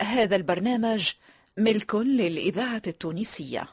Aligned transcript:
هذا 0.00 0.36
البرنامج 0.36 1.12
ملك 1.56 1.94
للإذاعة 1.94 2.82
التونسية. 2.86 3.68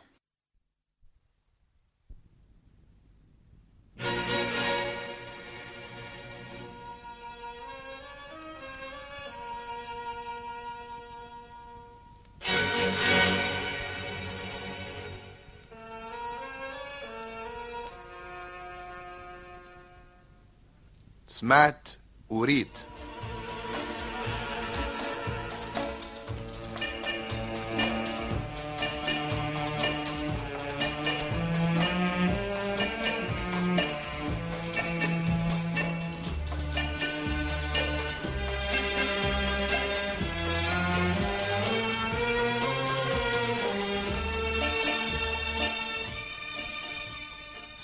سمعت 21.27 21.89
وريت 22.29 22.90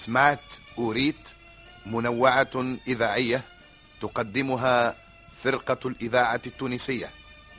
سمعت 0.07 0.39
وريت 0.77 1.16
منوعة 1.85 2.77
إذاعية 2.88 3.41
تقدمها 4.02 4.95
فرقة 5.43 5.88
الإذاعة 5.88 6.41
التونسية 6.47 7.09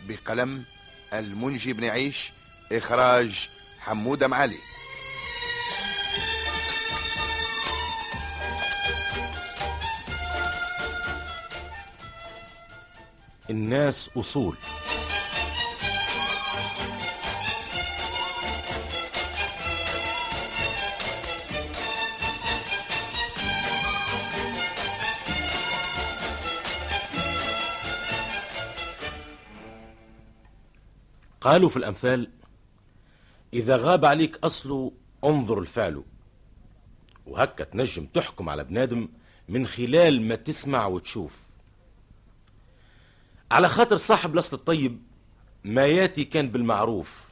بقلم 0.09 0.65
المنجي 1.13 1.73
بن 1.73 1.85
عيش 1.85 2.33
إخراج 2.73 3.49
حمودة 3.81 4.29
معالي. 4.29 4.59
الناس 13.51 14.11
أصول. 14.17 14.57
قالوا 31.49 31.69
في 31.69 31.77
الأمثال 31.77 32.31
إذا 33.53 33.77
غاب 33.77 34.05
عليك 34.05 34.37
أصله 34.45 34.93
انظر 35.25 35.59
الفعل. 35.59 36.05
وهكا 37.27 37.65
تنجم 37.65 38.07
تحكم 38.07 38.49
على 38.49 38.65
بنادم 38.65 39.09
من 39.49 39.67
خلال 39.67 40.23
ما 40.23 40.35
تسمع 40.35 40.87
وتشوف. 40.87 41.43
على 43.51 43.69
خاطر 43.69 43.97
صاحب 43.97 44.35
الأصل 44.35 44.57
الطيب 44.57 45.03
ما 45.65 45.87
ياتي 45.87 46.25
كان 46.25 46.49
بالمعروف. 46.49 47.29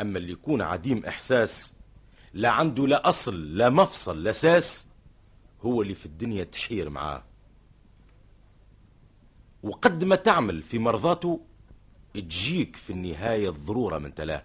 أما 0.00 0.18
اللي 0.18 0.32
يكون 0.32 0.62
عديم 0.62 1.04
إحساس 1.04 1.74
لا 2.34 2.50
عنده 2.50 2.86
لا 2.86 3.08
أصل 3.08 3.56
لا 3.56 3.70
مفصل 3.70 4.22
لا 4.22 4.32
ساس 4.32 4.86
هو 5.62 5.82
اللي 5.82 5.94
في 5.94 6.06
الدنيا 6.06 6.44
تحير 6.44 6.90
معاه. 6.90 7.24
وقد 9.62 10.04
ما 10.04 10.16
تعمل 10.16 10.62
في 10.62 10.78
مرضاته 10.78 11.47
تجيك 12.14 12.76
في 12.76 12.90
النهاية 12.90 13.48
الضرورة 13.50 13.98
من 13.98 14.14
تلاه. 14.14 14.44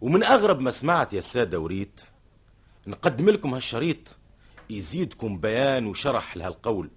ومن 0.00 0.22
أغرب 0.22 0.60
ما 0.60 0.70
سمعت 0.70 1.12
يا 1.12 1.20
سادة 1.20 1.60
وريت 1.60 2.00
نقدم 2.86 3.30
لكم 3.30 3.54
هالشريط 3.54 4.16
يزيدكم 4.70 5.38
بيان 5.38 5.86
وشرح 5.86 6.36
لهالقول 6.36 6.90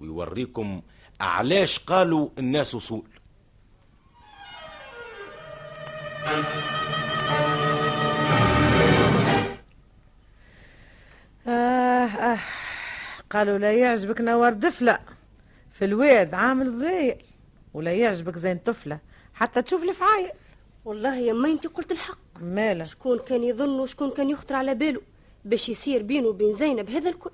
ويوريكم 0.00 0.82
أعلاش 1.20 1.78
قالوا 1.78 2.28
الناس 2.38 2.74
أصول 2.74 3.08
آه 11.46 12.06
آه 12.06 12.38
قالوا 13.30 13.58
لا 13.58 13.72
يعجبك 13.72 14.20
نوار 14.20 14.52
دفلة. 14.52 14.98
في 15.78 15.84
الواد 15.84 16.34
عامل 16.34 16.78
ضايق 16.78 17.18
ولا 17.74 17.92
يعجبك 17.92 18.36
زين 18.38 18.58
طفلة 18.58 18.98
حتى 19.34 19.62
تشوف 19.62 19.82
الفعايل 19.82 20.30
والله 20.84 21.16
يا 21.16 21.32
ما 21.32 21.48
انت 21.48 21.66
قلت 21.66 21.92
الحق. 21.92 22.18
مالا 22.40 22.84
شكون 22.84 23.18
كان 23.18 23.44
يظن 23.44 23.80
وشكون 23.80 24.10
كان 24.10 24.30
يخطر 24.30 24.54
على 24.54 24.74
باله 24.74 25.00
باش 25.44 25.68
يصير 25.68 26.02
بينه 26.02 26.28
وبين 26.28 26.56
زينب؟ 26.56 26.90
هذا 26.90 27.10
الكل. 27.10 27.30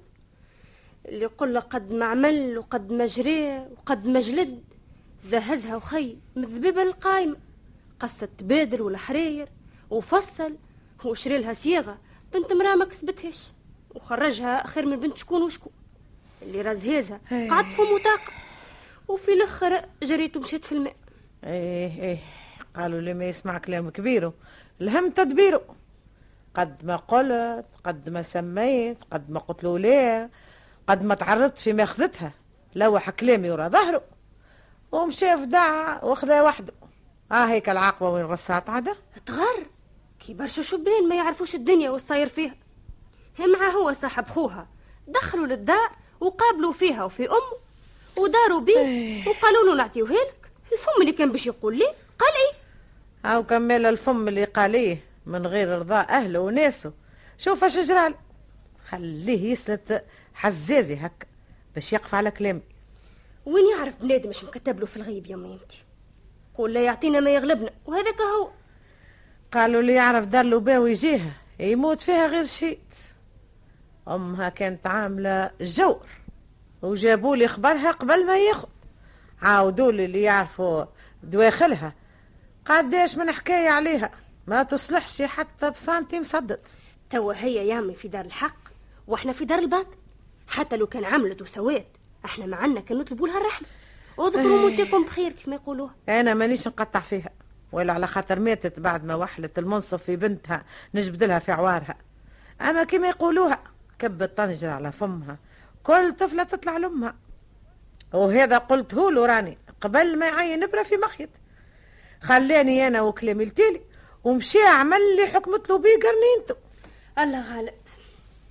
اللي 1.06 1.22
يقول 1.22 1.60
قد 1.60 1.92
ما 1.92 2.04
عمل 2.04 2.58
وقد 2.58 2.92
ما 2.92 3.06
جري 3.06 3.58
وقد 3.58 4.06
ما 4.06 4.20
جلد 4.20 4.62
زهزها 5.24 5.76
وخي 5.76 6.16
مذببة 6.36 6.82
القايمة. 6.82 7.36
قصة 8.00 8.28
تبادل 8.38 8.82
والحراير 8.82 9.48
وفصل 9.90 10.56
وشري 11.04 11.38
لها 11.38 11.54
صياغة 11.54 11.98
بنت 12.32 12.52
مراه 12.52 12.74
ما 12.74 12.84
كسبتهاش 12.84 13.50
وخرجها 13.94 14.66
خير 14.66 14.86
من 14.86 14.96
بنت 15.00 15.18
شكون 15.18 15.42
وشكون. 15.42 15.72
اللي 16.42 16.62
رزهازها 16.62 17.20
إيه. 17.32 17.50
قعد 17.50 17.64
في 17.64 17.82
مطاقة 17.82 18.32
وفي 19.08 19.32
الآخر 19.32 19.82
جريت 20.02 20.36
ومشيت 20.36 20.64
في 20.64 20.72
الماء. 20.72 20.96
إيه 21.44 22.02
إيه. 22.02 22.18
قالوا 22.76 23.00
لي 23.00 23.14
ما 23.14 23.24
يسمع 23.24 23.58
كلام 23.58 23.90
كبيره 23.90 24.34
الهم 24.80 25.10
تدبيره 25.10 25.62
قد 26.54 26.84
ما 26.84 26.96
قلت 26.96 27.66
قد 27.84 28.08
ما 28.08 28.22
سميت 28.22 28.98
قد 29.12 29.30
ما 29.30 29.40
قلت 29.40 29.64
له 29.64 29.78
ليه 29.78 30.30
قد 30.86 31.04
ما 31.04 31.14
تعرضت 31.14 31.58
في 31.58 31.72
ماخذتها 31.72 32.32
لوح 32.74 33.10
كلامي 33.10 33.50
ورا 33.50 33.68
ظهره. 33.68 34.02
ومشى 34.92 35.36
فدع 35.36 36.04
وأخذها 36.04 36.42
وحده. 36.42 36.72
آه 37.32 37.44
هيك 37.44 37.68
العاقبة 37.68 38.10
وين 38.10 38.24
غصات 38.24 38.70
عدا 38.70 38.96
تغر. 39.26 39.66
كي 40.20 40.34
برشا 40.34 40.62
شبان 40.62 41.08
ما 41.08 41.14
يعرفوش 41.14 41.54
الدنيا 41.54 41.90
والصاير 41.90 42.28
فيها. 42.28 42.54
مع 43.38 43.68
هو 43.68 43.92
صاحب 43.92 44.28
خوها. 44.28 44.66
دخلوا 45.08 45.46
للدار. 45.46 45.90
وقابلوا 46.22 46.72
فيها 46.72 47.04
وفي 47.04 47.28
امه 47.28 47.58
وداروا 48.16 48.60
بيه 48.60 49.28
وقالوا 49.28 49.64
له 49.66 49.74
نعطيوها 49.76 50.12
لك 50.12 50.50
الفم 50.72 51.00
اللي 51.00 51.12
كان 51.12 51.32
باش 51.32 51.46
يقول 51.46 51.78
لي 51.78 51.84
قال 52.18 52.32
إيه؟ 52.34 52.62
أو 53.30 53.42
كمل 53.46 53.86
الفم 53.86 54.28
اللي 54.28 54.44
قاليه 54.44 55.04
من 55.26 55.46
غير 55.46 55.78
رضاء 55.78 56.08
أهله 56.08 56.40
وناسه. 56.40 56.92
شوف 57.38 57.64
اش 57.64 57.78
جرال 57.78 58.14
خليه 58.88 59.52
يسلت 59.52 60.04
حزازي 60.34 60.94
هكا 60.94 61.26
باش 61.74 61.92
يقف 61.92 62.14
على 62.14 62.30
كلامي. 62.30 62.60
وين 63.46 63.70
يعرف 63.76 63.94
بنادم 64.00 64.28
مش 64.30 64.44
مكتب 64.44 64.80
له 64.80 64.86
في 64.86 64.96
الغيب 64.96 65.26
يا 65.26 65.36
ميمتي 65.36 65.82
قول 66.54 66.74
لا 66.74 66.80
يعطينا 66.82 67.20
ما 67.20 67.30
يغلبنا 67.34 67.70
وهذاك 67.86 68.20
هو. 68.20 68.48
قالوا 69.52 69.80
اللي 69.80 69.94
يعرف 69.94 70.26
دار 70.26 70.44
له 70.44 70.60
باوي 70.60 70.90
يجيها 70.90 71.32
يموت 71.60 72.00
فيها 72.00 72.26
غير 72.26 72.46
شيء 72.46 72.78
أمها 74.08 74.48
كانت 74.48 74.86
عاملة 74.86 75.50
جور 75.60 76.06
وجابوا 76.82 77.36
لي 77.36 77.48
خبرها 77.48 77.90
قبل 77.90 78.26
ما 78.26 78.38
ياخذ. 78.38 78.68
عاودوا 79.42 79.92
لي 79.92 80.04
اللي 80.04 80.22
يعرفوا 80.22 80.84
دواخلها. 81.22 81.94
قداش 82.66 83.16
من 83.16 83.32
حكاية 83.32 83.68
عليها؟ 83.68 84.10
ما 84.46 84.62
تصلحش 84.62 85.22
حتى 85.22 85.70
بسنتي 85.70 86.20
مصدت. 86.20 86.66
توا 87.10 87.34
هي 87.36 87.68
يا 87.68 87.74
عمي 87.74 87.94
في 87.94 88.08
دار 88.08 88.24
الحق 88.24 88.56
وإحنا 89.06 89.32
في 89.32 89.44
دار 89.44 89.58
الباطل. 89.58 89.96
حتى 90.48 90.76
لو 90.76 90.86
كان 90.86 91.04
عملت 91.04 91.42
وسوات 91.42 91.96
إحنا 92.24 92.46
معنا 92.46 92.80
كان 92.80 92.98
نطلبوا 92.98 93.28
لها 93.28 93.40
الرحمه 93.40 93.66
اذكروا 94.20 94.70
موتكم 94.70 95.04
بخير 95.04 95.32
كيف 95.32 95.48
ما 95.48 95.54
يقولوها 95.54 95.94
أنا 96.08 96.34
مانيش 96.34 96.68
نقطع 96.68 97.00
فيها 97.00 97.30
ولا 97.72 97.92
على 97.92 98.06
خاطر 98.06 98.38
ماتت 98.38 98.78
بعد 98.78 99.04
ما 99.04 99.14
وحلت 99.14 99.58
المنصف 99.58 100.02
في 100.02 100.16
بنتها 100.16 100.64
نجبد 100.94 101.24
لها 101.24 101.38
في 101.38 101.52
عوارها. 101.52 101.96
أما 102.60 102.84
كما 102.84 103.08
يقولوها 103.08 103.58
كبت 104.02 104.36
طنجرة 104.36 104.70
على 104.70 104.92
فمها. 104.92 105.38
كل 105.82 106.14
طفلة 106.18 106.42
تطلع 106.42 106.76
لأمها. 106.76 107.16
وهذا 108.12 108.58
قلته 108.58 109.12
له 109.12 109.26
راني 109.26 109.58
قبل 109.80 110.18
ما 110.18 110.26
يعين 110.26 110.62
إبرة 110.62 110.82
في 110.82 110.96
مخيط. 110.96 111.28
خلاني 112.22 112.86
أنا 112.86 113.00
وكلامي 113.00 113.44
التالي 113.44 113.80
ومشي 114.24 114.58
عمل 114.58 115.16
لي 115.16 115.26
حكمت 115.26 115.70
له 115.70 115.78
بيه 115.78 115.96
قرنينته 115.96 116.56
الله 117.18 117.56
غالب. 117.56 117.74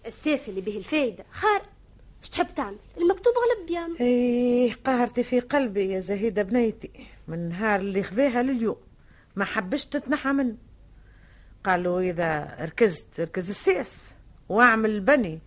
السيف 0.06 0.50
اللي 0.50 0.62
به 0.62 0.78
الفايدة. 0.78 1.24
خار 1.32 1.62
اش 2.24 2.30
تحب 2.30 2.48
تعمل؟ 2.56 2.78
المكتوب 2.98 3.34
غلب 3.34 3.72
يا 3.72 3.80
عمي 3.80 4.00
إيه 4.00 4.74
قهرتي 4.86 5.24
في 5.24 5.40
قلبي 5.40 5.90
يا 5.90 6.00
زهيدة 6.00 6.44
بنيتي. 6.44 6.92
من 7.28 7.34
النهار 7.34 7.80
اللي 7.80 8.04
خذاها 8.04 8.44
لليوم 8.44 8.78
ما 9.36 9.46
حبش 9.46 9.86
تتنحى 9.86 10.30
منه. 10.30 10.56
قالوا 11.64 12.02
إذا 12.02 12.58
ركزت 12.62 13.20
ركز 13.20 13.50
السيس. 13.50 14.14
واعمل 14.52 15.00
بني. 15.00 15.42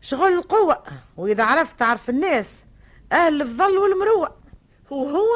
شغل 0.00 0.32
القوة 0.32 0.82
وإذا 1.16 1.44
عرفت 1.44 1.78
تعرف 1.78 2.10
الناس 2.10 2.64
أهل 3.12 3.42
الظل 3.42 3.78
والمروة 3.78 4.36
وهو 4.90 5.28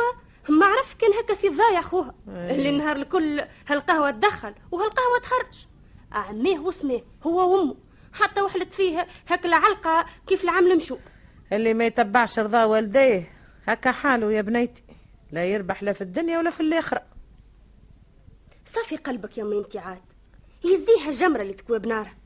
ما 0.49 0.67
عرف 0.67 0.95
كان 0.95 1.11
هكا 1.13 1.35
سي 1.35 1.49
ضايع 1.49 1.83
خوها 1.83 2.15
اللي 2.29 2.71
نهار 2.79 2.97
الكل 2.97 3.43
هالقهوة 3.69 4.11
تدخل 4.11 4.55
وهالقهوة 4.71 5.19
تخرج. 5.23 5.67
أعميه 6.15 6.59
واسميه 6.59 7.05
هو 7.23 7.57
وأمه. 7.57 7.77
حتى 8.13 8.43
وحلت 8.43 8.73
فيه 8.73 9.07
هاك 9.29 9.47
العلقة 9.47 10.07
كيف 10.27 10.45
العمل 10.45 10.77
مشو 10.77 10.99
اللي 11.53 11.75
ما 11.75 11.87
يتبعش 11.87 12.39
رضا 12.39 12.65
والديه 12.65 13.33
هكا 13.67 13.93
حاله 13.93 14.33
يا 14.33 14.43
بنيتي. 14.43 14.83
لا 15.33 15.45
يربح 15.45 15.83
لا 15.83 15.93
في 15.93 16.01
الدنيا 16.01 16.39
ولا 16.39 16.51
في 16.51 16.61
الآخرة. 16.61 17.03
صافي 18.67 18.97
قلبك 18.97 19.39
يا 19.39 19.45
انت 19.45 19.77
عاد. 19.77 20.03
يزيها 20.65 21.09
الجمرة 21.09 21.43
اللي 21.43 21.55
تكوي 21.55 21.79
بنارها. 21.79 22.22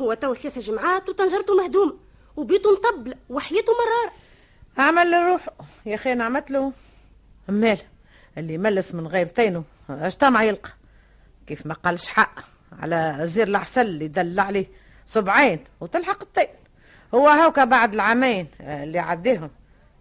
هو 0.00 0.14
تو 0.14 0.34
ثلاثة 0.34 0.60
جمعات 0.60 1.08
وطنجرته 1.08 1.56
مهدومة 1.56 1.96
وبيته 2.36 2.72
مطبلة 2.72 3.16
وحيته 3.30 3.72
مرارة 3.72 4.12
عمل 4.78 5.10
لروحه 5.10 5.52
يا 5.86 5.94
أخي 5.94 6.12
أنا 6.12 6.24
عملت 6.24 6.50
له. 6.50 6.72
مال 7.48 7.78
اللي 8.38 8.58
ملس 8.58 8.94
من 8.94 9.06
غير 9.06 9.26
تينه 9.26 9.64
اش 9.90 10.16
طمع 10.16 10.42
يلقى؟ 10.42 10.70
كيف 11.46 11.66
ما 11.66 11.74
قالش 11.74 12.08
حق 12.08 12.40
على 12.72 13.18
زير 13.22 13.48
العسل 13.48 13.80
اللي 13.86 14.08
دل 14.08 14.40
عليه. 14.40 14.66
صبعين 15.06 15.64
وتلحق 15.80 16.22
الطين. 16.22 16.48
هو 17.14 17.28
هوكا 17.28 17.64
بعد 17.64 17.94
العامين 17.94 18.46
اللي 18.60 18.98
عديهم. 18.98 19.50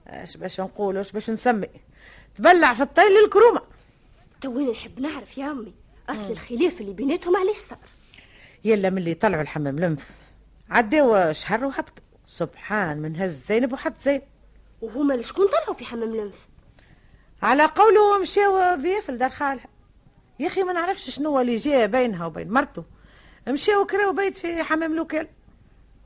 اش 0.07 0.37
باش 0.37 0.59
نقول 0.59 0.97
اش 0.97 1.11
باش 1.11 1.29
نسمي؟ 1.29 1.69
تبلع 2.35 2.73
في 2.73 2.83
الطين 2.83 3.11
للكرومة. 3.23 3.61
توين 4.41 4.71
نحب 4.71 4.99
نعرف 4.99 5.37
يا 5.37 5.51
أمي 5.51 5.73
أصل 6.09 6.31
الخلاف 6.31 6.81
اللي 6.81 6.93
بيناتهم 6.93 7.37
علاش 7.37 7.57
صار؟ 7.57 7.77
يلا 8.63 8.89
من 8.89 8.97
اللي 8.97 9.13
طلعوا 9.13 9.41
الحمام 9.41 9.79
لنف 9.79 10.09
عداو 10.69 11.33
شهر 11.33 11.65
وهبطوا. 11.65 12.03
سبحان 12.27 12.97
من 12.97 13.15
هز 13.15 13.45
زينب 13.45 13.73
وحط 13.73 13.97
زينب 13.97 14.21
وهما 14.81 15.21
شكون 15.21 15.47
طلعوا 15.47 15.73
في 15.73 15.85
حمام 15.85 16.13
الانف 16.13 16.47
على 17.41 17.65
قوله 17.65 18.19
مشاو 18.21 18.75
ضياف 18.75 19.09
لدار 19.09 19.29
خالها. 19.29 19.67
يا 20.39 20.47
أخي 20.47 20.63
ما 20.63 20.73
نعرفش 20.73 21.09
شنو 21.09 21.39
اللي 21.39 21.55
جاء 21.55 21.87
بينها 21.87 22.25
وبين 22.25 22.51
مرته. 22.51 22.83
مشاو 23.47 23.85
كراو 23.85 24.13
بيت 24.13 24.37
في 24.37 24.63
حمام 24.63 24.95
لوكال 24.95 25.27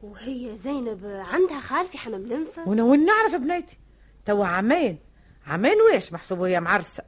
وهي 0.03 0.55
زينب 0.55 1.05
عندها 1.05 1.59
خال 1.59 1.87
في 1.87 1.97
حمام 1.97 2.21
الانف 2.21 2.57
وأنا 2.57 2.83
وين 2.83 3.05
نعرف 3.05 3.35
بنيتي. 3.35 3.77
توا 4.25 4.45
عامين 4.45 4.99
عامين 5.47 5.75
ويش 5.81 6.13
محسوب 6.13 6.41
هي 6.41 6.59
معرسة. 6.59 7.03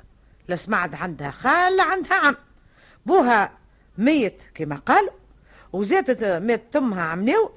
لا 0.47 0.56
سمعت 0.56 0.95
عندها 0.95 1.31
خال 1.31 1.80
عندها 1.80 2.18
عم. 2.18 2.36
بوها 3.06 3.57
ميت 3.97 4.42
كما 4.56 4.75
قالوا. 4.75 5.13
وزادت 5.75 6.24
مات 6.24 6.75
امها 6.75 7.04
عمناو 7.04 7.51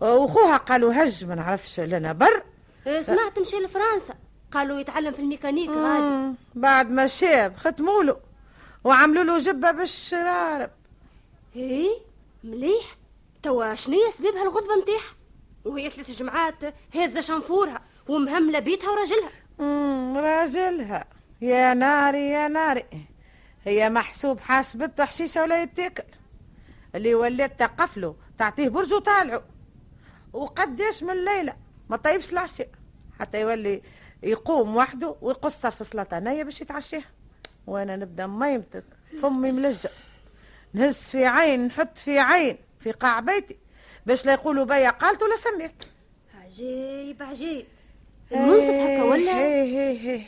وخوها 0.00 0.56
قالوا 0.56 0.92
هج 0.94 1.24
ما 1.24 1.34
نعرفش 1.34 1.80
لنا 1.80 2.12
بر. 2.12 2.42
إيه، 2.86 3.02
سمعت 3.02 3.38
مشي 3.38 3.56
لفرنسا. 3.56 4.14
قالوا 4.52 4.78
يتعلم 4.78 5.12
في 5.12 5.18
الميكانيك 5.18 5.70
غادي. 5.70 6.34
بعد 6.54 6.90
ما 6.90 7.06
شاب 7.06 7.56
ختموا 7.56 8.02
له 8.02 8.16
وعملوا 8.84 9.24
له 9.24 9.38
جبة 9.38 9.70
بالشرارب 9.70 10.70
إيه 11.56 11.90
مليح. 12.44 12.96
توا 13.42 13.74
شنيا 13.74 14.10
سبب 14.18 14.36
هالغضبة 14.36 14.76
متاعها؟ 14.76 15.14
وهي 15.64 15.90
ثلاث 15.90 16.18
جمعات 16.18 16.74
هذا 16.94 17.20
شنفورها 17.20 17.82
ومهملة 18.08 18.58
بيتها 18.58 18.90
وراجلها. 18.90 19.30
راجلها. 20.20 21.04
يا 21.40 21.74
ناري 21.74 22.30
يا 22.30 22.48
ناري. 22.48 22.84
هي 23.64 23.90
محسوب 23.90 24.40
حاسبته 24.40 25.04
حشيشه 25.04 25.42
ولا 25.42 25.62
يتاكل. 25.62 26.02
اللي 26.94 27.14
ولات 27.14 27.60
تقفله 27.60 28.16
تعطيه 28.38 28.68
برج 28.68 28.92
وطالعه. 28.94 29.42
وقداش 30.32 31.02
من 31.02 31.24
ليلة 31.24 31.56
ما 31.90 31.96
طيبش 31.96 32.32
العشاء 32.32 32.68
حتى 33.20 33.40
يولي 33.40 33.82
يقوم 34.22 34.76
وحده 34.76 35.16
ويقص 35.22 35.56
طرف 35.56 35.86
سلطانيه 35.86 36.42
باش 36.42 36.60
يتعشاها 36.60 37.04
وأنا 37.66 37.96
نبدأ 37.96 38.26
ميمتك 38.26 38.84
فمي 39.22 39.52
ملجة 39.52 39.90
نهز 40.72 40.94
في 40.96 41.26
عين 41.26 41.66
نحط 41.66 41.98
في 41.98 42.18
عين 42.18 42.58
في 42.80 42.90
قاع 42.92 43.20
بيتي. 43.20 43.56
باش 44.06 44.26
لا 44.26 44.32
يقولوا 44.32 44.64
بيا 44.64 44.90
قالت 44.90 45.22
ولا 45.22 45.36
سميت 45.36 45.84
عجيب 46.44 47.22
عجيب. 47.22 47.66
المنصف 48.32 48.74
هكا 48.74 49.02
ولا؟ 49.02 49.32
هي 49.32 49.62
هي 49.62 49.98
هي. 49.98 50.24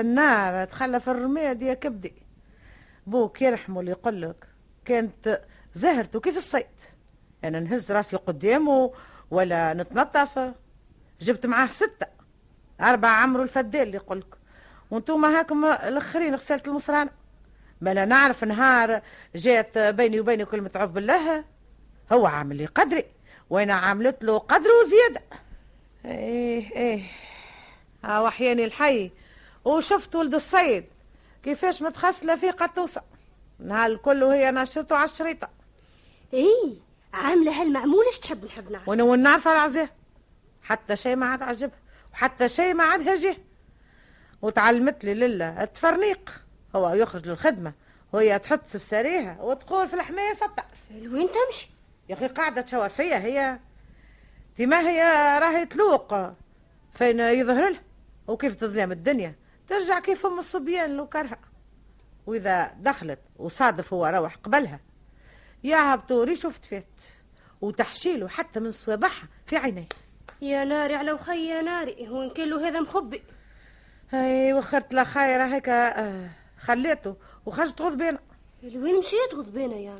النار 0.00 0.64
تخلى 0.64 1.00
في 1.00 1.08
الرماد 1.08 1.62
يا 1.62 1.74
كبدي. 1.74 2.12
بوك 3.06 3.42
يرحمه 3.42 3.80
اللي 3.80 3.90
يقول 3.90 4.22
لك 4.22 4.46
كانت 4.84 5.40
زهرته 5.74 6.20
كيف 6.20 6.36
الصيد؟ 6.36 6.66
أنا 7.44 7.60
نهز 7.60 7.92
راسي 7.92 8.16
قدامه 8.16 8.92
ولا 9.30 9.74
نتنطف. 9.74 10.52
جبت 11.20 11.46
معاه 11.46 11.66
ستة 11.66 12.06
أربعة 12.80 13.10
عمرو 13.10 13.42
الفدال 13.42 13.82
اللي 13.82 13.96
يقولك. 13.96 14.34
وانتوما 14.90 15.38
هاكم 15.38 15.64
الآخرين 15.64 16.34
غسالة 16.34 16.62
المصرانة. 16.66 17.10
ما 17.80 17.94
لا 17.94 18.04
نعرف 18.04 18.44
نهار 18.44 19.02
جات 19.34 19.78
بيني 19.78 20.20
وبينه 20.20 20.44
كلمة 20.44 20.70
عوذ 20.74 20.88
بالله. 20.88 21.44
هو 22.12 22.26
عامل 22.26 22.56
لي 22.56 22.66
قدري 22.66 23.04
وأنا 23.50 23.74
عاملت 23.74 24.24
له 24.24 24.38
قدر 24.38 24.68
وزيادة. 24.82 25.22
إيه 26.04 26.76
إيه. 26.76 27.02
ها 28.04 28.20
وحياني 28.20 28.64
الحي. 28.64 29.10
وشفت 29.64 30.16
ولد 30.16 30.34
الصيد. 30.34 30.84
كيفاش 31.42 31.82
متخسلة 31.82 32.36
في 32.36 32.50
قطوسة 32.50 33.02
نهار 33.58 33.90
الكل 33.90 34.22
وهي 34.22 34.50
نشرته 34.50 34.96
على 34.96 35.04
الشريطة. 35.04 35.53
إيه 36.32 36.74
عاملة 37.12 37.62
هالمعمولش 37.62 38.18
تحب 38.18 38.44
نحب 38.44 38.70
نعرف؟ 38.70 38.88
وأنا 38.88 39.02
وين 39.02 39.22
نعرف 39.22 39.48
العزاه 39.48 39.88
حتى 40.62 40.96
شيء 40.96 41.16
ما 41.16 41.26
عاد 41.26 41.42
عجبها 41.42 41.78
وحتى 42.12 42.48
شيء 42.48 42.74
ما 42.74 42.84
عاد 42.84 43.08
هجه 43.08 43.36
وتعلمت 44.42 45.04
لي 45.04 45.14
لله 45.14 45.62
التفرنيق. 45.62 46.42
هو 46.76 46.94
يخرج 46.94 47.28
للخدمة 47.28 47.72
وهي 48.12 48.38
تحط 48.38 48.66
سفساريها 48.66 49.42
وتقول 49.42 49.88
في 49.88 49.94
الحماية 49.94 50.34
سطع. 50.34 50.64
لوين 50.90 51.28
تمشي؟ 51.32 51.70
يا 52.08 52.14
أخي 52.14 52.26
قاعدة 52.26 52.60
تشاور 52.60 52.88
فيا 52.88 53.18
هي 53.18 53.58
دي 54.56 54.66
ما 54.66 54.80
هي 54.80 55.02
راهي 55.38 55.66
تلوق. 55.66 56.14
فين 56.94 57.20
يظهر 57.20 57.70
لها؟ 57.70 57.82
وكيف 58.28 58.54
تظلم 58.54 58.92
الدنيا؟ 58.92 59.34
ترجع 59.68 60.00
كيف 60.00 60.26
أم 60.26 60.38
الصبيان 60.38 60.96
لو 60.96 61.06
كرها 61.06 61.38
وإذا 62.26 62.74
دخلت 62.78 63.18
وصادف 63.36 63.92
هو 63.92 64.06
روح 64.06 64.36
قبلها. 64.36 64.80
يا 65.64 65.94
هبطوري 65.94 66.36
شفت 66.36 66.64
فات 66.64 67.00
وتحشيله 67.60 68.28
حتى 68.28 68.60
من 68.60 68.70
صوابعها 68.70 69.28
في 69.46 69.56
عينيه. 69.56 69.88
يا 70.42 70.64
ناري 70.64 70.94
على 70.94 71.12
وخي 71.12 71.48
يا 71.48 71.62
ناري. 71.62 72.08
وين 72.10 72.30
كان 72.30 72.48
له 72.48 72.68
هذا 72.68 72.80
مخبي 72.80 73.22
هاي 74.12 74.52
وخرت 74.52 74.94
لا 74.94 75.04
خيرة 75.04 75.44
هيك 75.44 75.68
آه، 75.68 76.28
خليته 76.60 77.16
وخرجت 77.46 77.82
غضبانة 77.82 78.18
لوين 78.62 78.98
مشيت 78.98 79.34
غضبانة 79.34 79.76
يا 79.76 79.98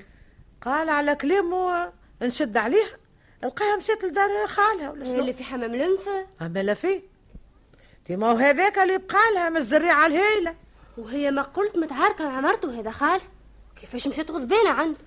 قال 0.62 0.88
على 0.88 1.14
كلامه 1.14 1.92
نشد 2.22 2.56
عليها 2.56 2.96
لقاها 3.42 3.76
مشيت 3.76 4.04
لدار 4.04 4.46
خالها 4.46 4.90
ولا 4.90 5.04
شنو؟ 5.04 5.20
اللي 5.20 5.32
في 5.32 5.44
حمام 5.44 5.74
الانفة 5.74 6.26
أما 6.42 6.62
لا 6.62 6.74
في. 6.74 7.02
تيما 8.04 8.32
هذاك 8.32 8.78
اللي 8.78 8.98
بقى 8.98 9.34
لها 9.34 9.50
من 9.50 9.56
الزريعة 9.56 10.06
الهيلة. 10.06 10.54
وهي 10.98 11.30
ما 11.30 11.42
قلت 11.42 11.76
متعاركة 11.76 12.28
مع 12.28 12.40
مرته 12.40 12.80
هذا 12.80 12.90
خال. 12.90 13.20
كيفاش 13.80 14.08
مشيت 14.08 14.30
غضبانة 14.30 14.70
عنده 14.70 14.98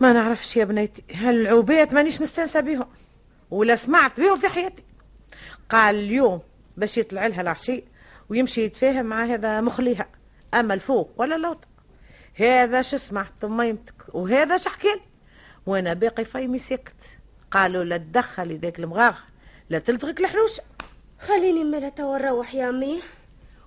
ما 0.00 0.12
نعرفش 0.12 0.56
يا 0.56 0.64
بنيتي 0.64 1.02
هالعوبات 1.12 1.92
مانيش 1.92 2.20
مستانسة 2.20 2.60
بيهم 2.60 2.86
ولا 3.50 3.76
سمعت 3.76 4.20
بيهم 4.20 4.36
في 4.36 4.48
حياتي. 4.48 4.82
قال 5.70 5.94
اليوم 5.94 6.40
باش 6.76 6.98
يطلع 6.98 7.26
لها 7.26 7.40
العشي 7.40 7.84
ويمشي 8.28 8.64
يتفاهم 8.64 9.06
مع 9.06 9.24
هذا 9.24 9.60
مخليها 9.60 10.06
أما 10.54 10.74
الفوق 10.74 11.10
ولا 11.16 11.36
اللوطة. 11.36 11.68
هذا 12.34 12.82
شو 12.82 12.96
سمعت 12.96 13.44
ما 13.44 13.66
يمتك 13.66 13.94
وهذا 14.08 14.56
شو 14.56 14.70
حكيلي 14.70 15.00
وأنا 15.66 15.94
باقي 15.94 16.24
فايمي 16.24 16.58
سكت 16.58 16.94
قالوا 17.50 17.84
لا 17.84 17.96
تدخلي 17.96 18.56
ذاك 18.56 18.78
المغاغ 18.78 19.14
لا 19.70 19.78
تلتغك 19.78 20.20
الحلوشة 20.20 20.62
خليني 21.20 21.64
مالا 21.64 21.88
توا 21.88 22.18
نروح 22.18 22.54
يا 22.54 22.68
أمي 22.68 23.02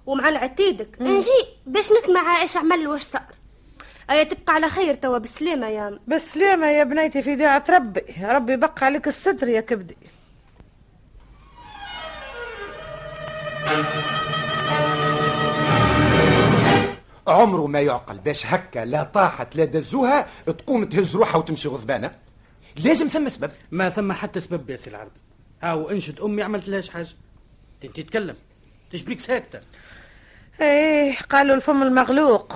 ومع 0.05 0.29
العتيدك. 0.29 1.01
نجي 1.01 1.45
باش 1.65 1.91
نسمع 1.91 2.41
إيش 2.41 2.57
عمل 2.57 2.87
واش 2.87 3.01
صار. 3.01 3.35
ايا 4.09 4.23
تبقى 4.23 4.53
على 4.53 4.69
خير 4.69 4.95
توا 4.95 5.17
بالسلامة 5.17 5.67
يا 5.67 5.87
أم. 5.87 5.99
بالسلامة 6.07 6.67
يا 6.67 6.83
بنيتي 6.83 7.21
في 7.21 7.35
داعة 7.35 7.63
ربي. 7.69 8.01
ربي 8.23 8.53
يبقى 8.53 8.73
عليك 8.81 9.07
الستر 9.07 9.49
يا 9.49 9.61
كبدي. 9.61 9.97
عمره 17.27 17.67
ما 17.67 17.79
يعقل 17.79 18.17
باش 18.17 18.45
هكا 18.45 18.85
لا 18.85 19.03
طاحت 19.03 19.55
لا 19.55 19.65
دزوها 19.65 20.27
تقوم 20.45 20.85
تهز 20.85 21.15
روحها 21.15 21.37
وتمشي 21.37 21.67
غضبانة. 21.67 22.11
لازم 22.75 23.07
ثم 23.07 23.29
سبب. 23.29 23.51
ما 23.71 23.89
ثم 23.89 24.11
حتى 24.11 24.41
سبب 24.41 24.69
يا 24.69 24.75
سي 24.75 24.89
العربي. 24.89 25.19
هاو 25.63 25.89
انشد 25.89 26.19
أمي 26.19 26.43
عملت 26.43 26.67
لهاش 26.67 26.89
حاجة. 26.89 27.07
انت 27.83 27.99
تتكلم 27.99 28.35
تشبيك 28.91 29.19
ساكتة. 29.19 29.61
إيه 30.61 31.17
قالوا 31.29 31.55
الفم 31.55 31.83
المغلوق. 31.83 32.53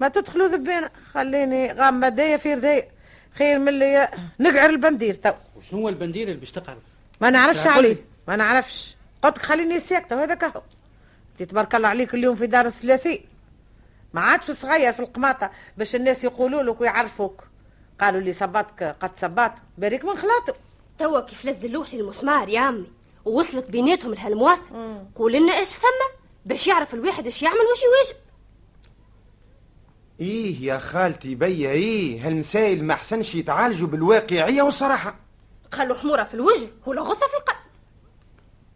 ما 0.00 0.08
تدخلوا 0.08 0.48
ذبانة 0.48 0.90
خليني 1.14 1.72
غامة 1.72 2.08
داية 2.08 2.36
في 2.36 2.54
رداية. 2.54 2.88
خير 3.34 3.58
من 3.58 3.68
اللي 3.68 4.08
نقعر 4.40 4.70
البندير 4.70 5.14
تو. 5.14 5.32
وشنو 5.56 5.80
هو 5.80 5.88
البندير 5.88 6.28
اللي 6.28 6.40
باش 6.40 6.50
تقعد 6.50 6.78
ما 7.20 7.30
نعرفش 7.30 7.66
عليه. 7.66 7.96
ما 8.28 8.36
نعرفش. 8.36 8.96
قلت 9.22 9.38
لك 9.38 9.42
خليني 9.42 9.80
ساكتة 9.80 10.16
وهذا 10.16 10.34
كهو 10.34 10.62
تبارك 11.38 11.74
الله 11.74 11.88
عليك 11.88 12.14
اليوم 12.14 12.36
في 12.36 12.46
دار 12.46 12.66
الثلاثين 12.66 13.24
ما 14.12 14.20
عادش 14.20 14.50
صغير 14.50 14.92
في 14.92 15.00
القماطة 15.00 15.50
باش 15.76 15.94
الناس 15.94 16.24
يقولوا 16.24 16.62
لك 16.62 16.80
ويعرفوك. 16.80 17.44
قالوا 18.00 18.20
لي 18.20 18.32
صباتك 18.32 18.96
قد 19.00 19.10
صبات. 19.18 19.52
بارك 19.78 20.04
من 20.04 20.16
خلاطه 20.16 20.54
توا 20.98 21.20
كيف 21.20 21.44
لز 21.44 21.64
اللوح 21.64 21.94
للمسمار 21.94 22.48
يا 22.48 22.60
عمي. 22.60 22.86
ووصلت 23.24 23.70
بيناتهم 23.70 24.14
لهالمواصل. 24.14 24.98
قول 25.14 25.32
لنا 25.32 25.58
إيش 25.58 25.68
ثم؟ 25.68 26.18
باش 26.46 26.66
يعرف 26.66 26.94
الواحد 26.94 27.24
إيش 27.24 27.42
يعمل 27.42 27.56
واش 27.56 27.82
يواجب 27.82 28.27
إيه 30.20 30.64
يا 30.64 30.78
خالتي 30.78 31.34
بيا 31.34 31.70
إيه 31.70 32.26
هالمسائل 32.26 32.84
ما 32.84 32.94
أحسنش 32.94 33.34
يتعالجوا 33.34 33.88
بالواقعية 33.88 34.62
والصراحة. 34.62 35.16
خلوا 35.72 35.96
حمورة 35.96 36.24
في 36.24 36.34
الوجه 36.34 36.66
ولا 36.86 37.02
غصة 37.02 37.26
في 37.26 37.36
القلب. 37.40 37.58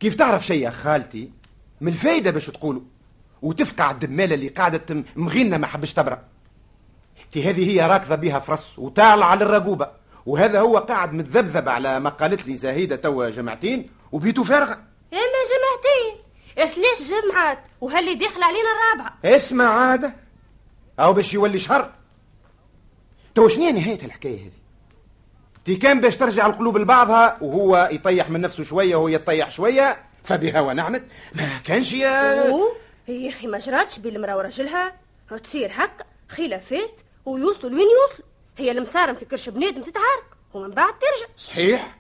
كيف 0.01 0.15
تعرف 0.15 0.47
شيء 0.47 0.63
يا 0.63 0.71
خالتي؟ 0.71 1.31
من 1.81 1.89
الفايدة 1.89 2.31
باش 2.31 2.47
تقولوا. 2.47 2.83
وتفقع 3.43 3.91
الدمالة 3.91 4.35
اللي 4.35 4.49
قاعدة 4.49 5.05
مغينة 5.17 5.57
ما 5.57 5.67
حبش 5.67 5.93
تبرأ. 5.93 6.25
تي 7.33 7.51
هذه 7.51 7.71
هي 7.71 7.87
راكضة 7.87 8.15
بها 8.15 8.39
فرس 8.39 8.79
وتعلى 8.79 9.25
على 9.25 9.45
الرقوبة. 9.45 9.91
وهذا 10.27 10.61
هو 10.61 10.79
قاعد 10.79 11.13
متذبذب 11.13 11.69
على 11.69 12.01
ما 12.01 12.11
قالت 12.11 12.47
لي 12.47 12.57
زاهيده 12.57 12.97
توا 12.97 13.31
جمعتين 13.31 13.91
وبيتو 14.13 14.45
فارغة. 14.45 14.83
إما 15.13 15.41
جمعتين 15.53 16.23
ثلاث 16.57 17.11
جمعات 17.11 17.59
وهاللي 17.81 18.15
داخل 18.15 18.43
علينا 18.43 18.69
الرابعة. 18.73 19.19
اسمع 19.25 19.65
عادة. 19.65 20.22
أو 21.01 21.13
باش 21.13 21.35
يولي 21.35 21.59
شهر. 21.59 21.93
تو 23.35 23.49
شنو 23.49 23.71
نهاية 23.71 24.05
الحكاية 24.05 24.41
هذه؟ 24.41 24.53
تي 25.65 25.77
كان 25.77 26.01
باش 26.01 26.17
ترجع 26.17 26.47
القلوب 26.47 26.79
لبعضها 26.79 27.39
وهو 27.41 27.89
يطيح 27.93 28.31
من 28.31 28.41
نفسه 28.41 28.65
شوية 28.65 28.97
وهو 28.97 29.09
يطيح 29.09 29.51
شوية 29.51 30.05
فبها 30.25 30.61
ونعمت. 30.61 31.05
ما 31.35 31.59
كانش 31.65 31.93
يا 31.93 32.45
يا 33.09 33.29
أخي 33.29 33.47
ما 33.47 33.59
جراتش 33.59 33.99
بين 33.99 34.17
المرأة 34.17 34.37
ورجلها. 34.37 34.93
تصير 35.45 35.71
هكا 35.75 36.05
خلافات 36.29 37.01
ويوصلوا 37.27 37.71
لوين 37.71 37.87
يوصلوا 37.87 38.27
هي 38.59 38.71
المسارم 38.71 39.15
في 39.17 39.25
كرش 39.25 39.49
بنادم 39.49 39.83
تتعارك 39.83 40.25
ومن 40.55 40.71
بعد 40.71 40.93
ترجع. 40.93 41.33
صحيح. 41.37 41.99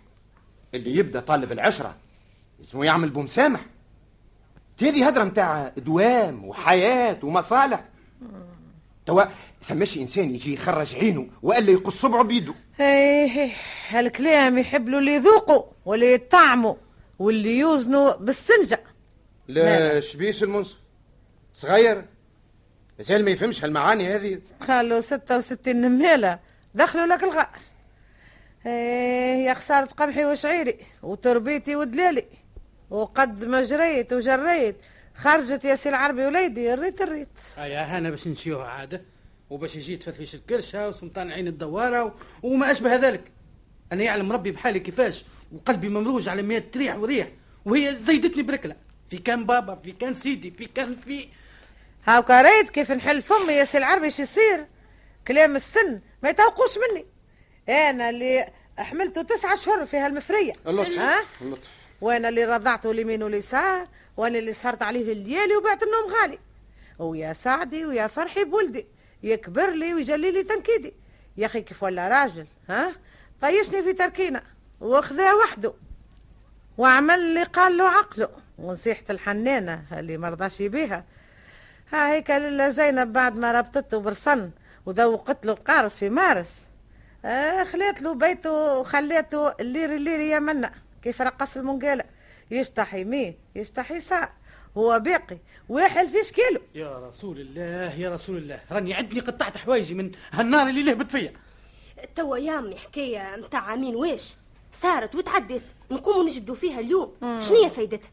اللي 0.74 0.96
يبدأ 0.96 1.20
طالب 1.20 1.52
العشرة 1.52 1.94
اسمه 2.64 2.84
يعمل 2.84 3.10
بمسامح 3.10 3.60
هذه 4.82 5.06
هدرة 5.06 5.24
متاع 5.24 5.72
دوام 5.76 6.44
وحياة 6.44 7.18
ومصالح. 7.22 7.84
توا 9.06 9.22
ثماش 9.62 9.98
إنسان 9.98 10.34
يجي 10.34 10.54
يخرج 10.54 10.96
عينه 10.96 11.28
وإلا 11.42 11.70
يقص 11.70 12.00
صبعه 12.00 12.22
بيده 12.24 12.54
إيه 12.80 13.50
هالكلام 13.88 14.58
يحب 14.58 14.88
له 14.88 14.98
اللي 14.98 15.14
يذوقوا 15.14 15.62
واللي 15.84 16.12
يطعموا 16.12 16.74
واللي 17.18 17.58
يوزنوا 17.58 18.16
بالسنجة. 18.16 18.82
لا 19.48 20.00
شبيش 20.00 20.42
المنصف. 20.42 20.76
صغير. 21.54 22.04
مازال 22.98 23.24
ما 23.24 23.30
يفهمش 23.30 23.64
هالمعاني 23.64 24.06
هذه. 24.06 24.40
ستة 25.00 25.36
وستين 25.36 25.80
نميلة 25.80 26.38
دخلوا 26.74 27.06
لك 27.06 27.22
الغار 27.22 27.48
إيه 28.66 29.46
يا 29.46 29.54
خسارة 29.54 29.86
قمحي 29.86 30.24
وشعيري 30.24 30.78
وتربيتي 31.02 31.76
ودلالي. 31.76 32.24
وقد 32.90 33.44
ما 33.44 33.62
جريت 33.62 34.12
وجريت. 34.12 34.76
خرجت 35.16 35.64
يا 35.64 35.74
سي 35.74 35.88
العربي 35.88 36.26
وليدي 36.26 36.74
الريت 36.74 37.02
الريت. 37.02 37.38
يا 37.58 37.96
هانا 37.96 38.10
باش 38.10 38.28
نشيوها 38.28 38.68
عاده 38.68 39.02
وباش 39.50 39.76
يجي 39.76 39.96
تفتفيش 39.96 40.34
الكرشه 40.34 40.88
وسمطان 40.88 41.32
عين 41.32 41.46
الدوارة 41.46 42.04
و... 42.04 42.12
وما 42.42 42.70
أشبه 42.70 42.96
ذلك. 42.96 43.32
أنا 43.92 44.02
يعلم 44.02 44.32
ربي 44.32 44.50
بحالي 44.50 44.80
كيفاش 44.80 45.24
وقلبي 45.52 45.88
ممروج 45.88 46.28
على 46.28 46.42
مية 46.42 46.70
ريح 46.76 46.96
وريح 46.96 47.28
وهي 47.64 47.94
زيدتني 47.94 48.42
بركلة. 48.42 48.76
في 49.10 49.18
كان 49.18 49.46
بابا 49.46 49.74
في 49.74 49.92
كان 49.92 50.14
سيدي 50.14 50.50
في 50.50 50.64
كان 50.66 50.96
في. 50.96 51.28
هاو 52.06 52.24
ريت 52.30 52.70
كيف 52.70 52.92
نحل 52.92 53.22
فمي 53.22 53.52
يا 53.52 53.64
سي 53.64 53.78
العربي 53.78 54.10
شو 54.10 54.22
يصير؟ 54.22 54.66
كلام 55.28 55.56
السن 55.56 56.00
ما 56.22 56.28
يتوقوش 56.30 56.78
مني. 56.78 57.06
أنا 57.68 58.10
اللي 58.10 58.48
حملته 58.78 59.22
تسعة 59.22 59.54
اشهر 59.54 59.86
في 59.86 59.96
هالمفرية. 59.96 60.52
اللطف. 60.66 60.98
ها؟ 60.98 61.20
اللطف. 61.42 61.68
وأنا 62.00 62.28
اللي 62.28 62.44
رضعته 62.44 62.90
اليمين 62.90 63.22
واليسار 63.22 63.88
وأنا 64.16 64.38
اللي 64.38 64.52
سهرت 64.52 64.82
عليه 64.82 65.12
الليالي 65.12 65.56
وبعت 65.56 65.82
النوم 65.82 66.14
غالي. 66.14 66.38
ويا 66.98 67.32
سعدي 67.32 67.84
ويا 67.84 68.06
فرحي 68.06 68.44
بولدي 68.44 68.86
يكبر 69.22 69.70
لي 69.70 69.94
ويجلي 69.94 70.30
لي 70.30 70.42
تنكيدي. 70.42 70.94
يا 71.36 71.46
أخي 71.46 71.60
كيف 71.60 71.82
ولا 71.82 72.08
راجل 72.08 72.46
ها؟ 72.68 72.92
طيشني 73.40 73.82
في 73.82 73.92
تركينه 73.92 74.42
واخذها 74.80 75.34
وحده. 75.34 75.72
وعمل 76.78 77.14
اللي 77.14 77.42
قال 77.42 77.76
له 77.76 77.84
عقله. 77.84 78.28
ونصيحة 78.58 79.04
الحنانة 79.10 79.84
اللي 79.92 80.18
مرضاش 80.18 80.60
يبيها. 80.60 81.04
ها 81.92 82.12
هيك 82.12 82.30
لله 82.30 82.68
زينب 82.68 83.12
بعد 83.12 83.36
ما 83.36 83.52
ربطته 83.52 83.98
برصن 84.00 84.50
وذوقت 84.86 85.46
له 85.46 85.52
القارص 85.52 85.96
في 85.96 86.08
مارس. 86.08 86.66
آه 87.24 87.64
خليت 87.64 88.02
له 88.02 88.14
بيته 88.14 88.78
وخليته 88.78 89.52
الليري 89.60 89.96
الليري 89.96 90.28
يا 90.28 90.38
منا 90.38 90.72
كيف 91.02 91.22
رقص 91.22 91.56
المنقالة 91.56 92.04
يشتحي 92.50 93.04
مين 93.04 93.34
يشتحي 93.54 94.00
ساعة 94.00 94.32
هو 94.78 95.00
باقي 95.00 95.38
ويحل 95.68 96.08
في 96.08 96.24
شكيله 96.24 96.60
يا 96.74 96.98
رسول 97.08 97.40
الله 97.40 97.94
يا 97.94 98.14
رسول 98.14 98.36
الله 98.36 98.60
راني 98.70 98.94
عدني 98.94 99.20
قطعت 99.20 99.56
حوايجي 99.56 99.94
من 99.94 100.12
هالنار 100.32 100.68
اللي 100.68 100.82
لهبت 100.82 101.10
فيا 101.10 101.32
توا 102.16 102.36
يامي 102.36 102.76
حكاية 102.76 103.36
متاع 103.36 103.60
عامين 103.60 103.96
واش؟ 103.96 104.36
صارت 104.82 105.14
وتعدت 105.14 105.62
نقوموا 105.90 106.24
نجدوا 106.24 106.54
فيها 106.54 106.80
اليوم. 106.80 107.12
شنو 107.20 107.62
هي 107.64 107.70
فايدتها؟ 107.70 108.10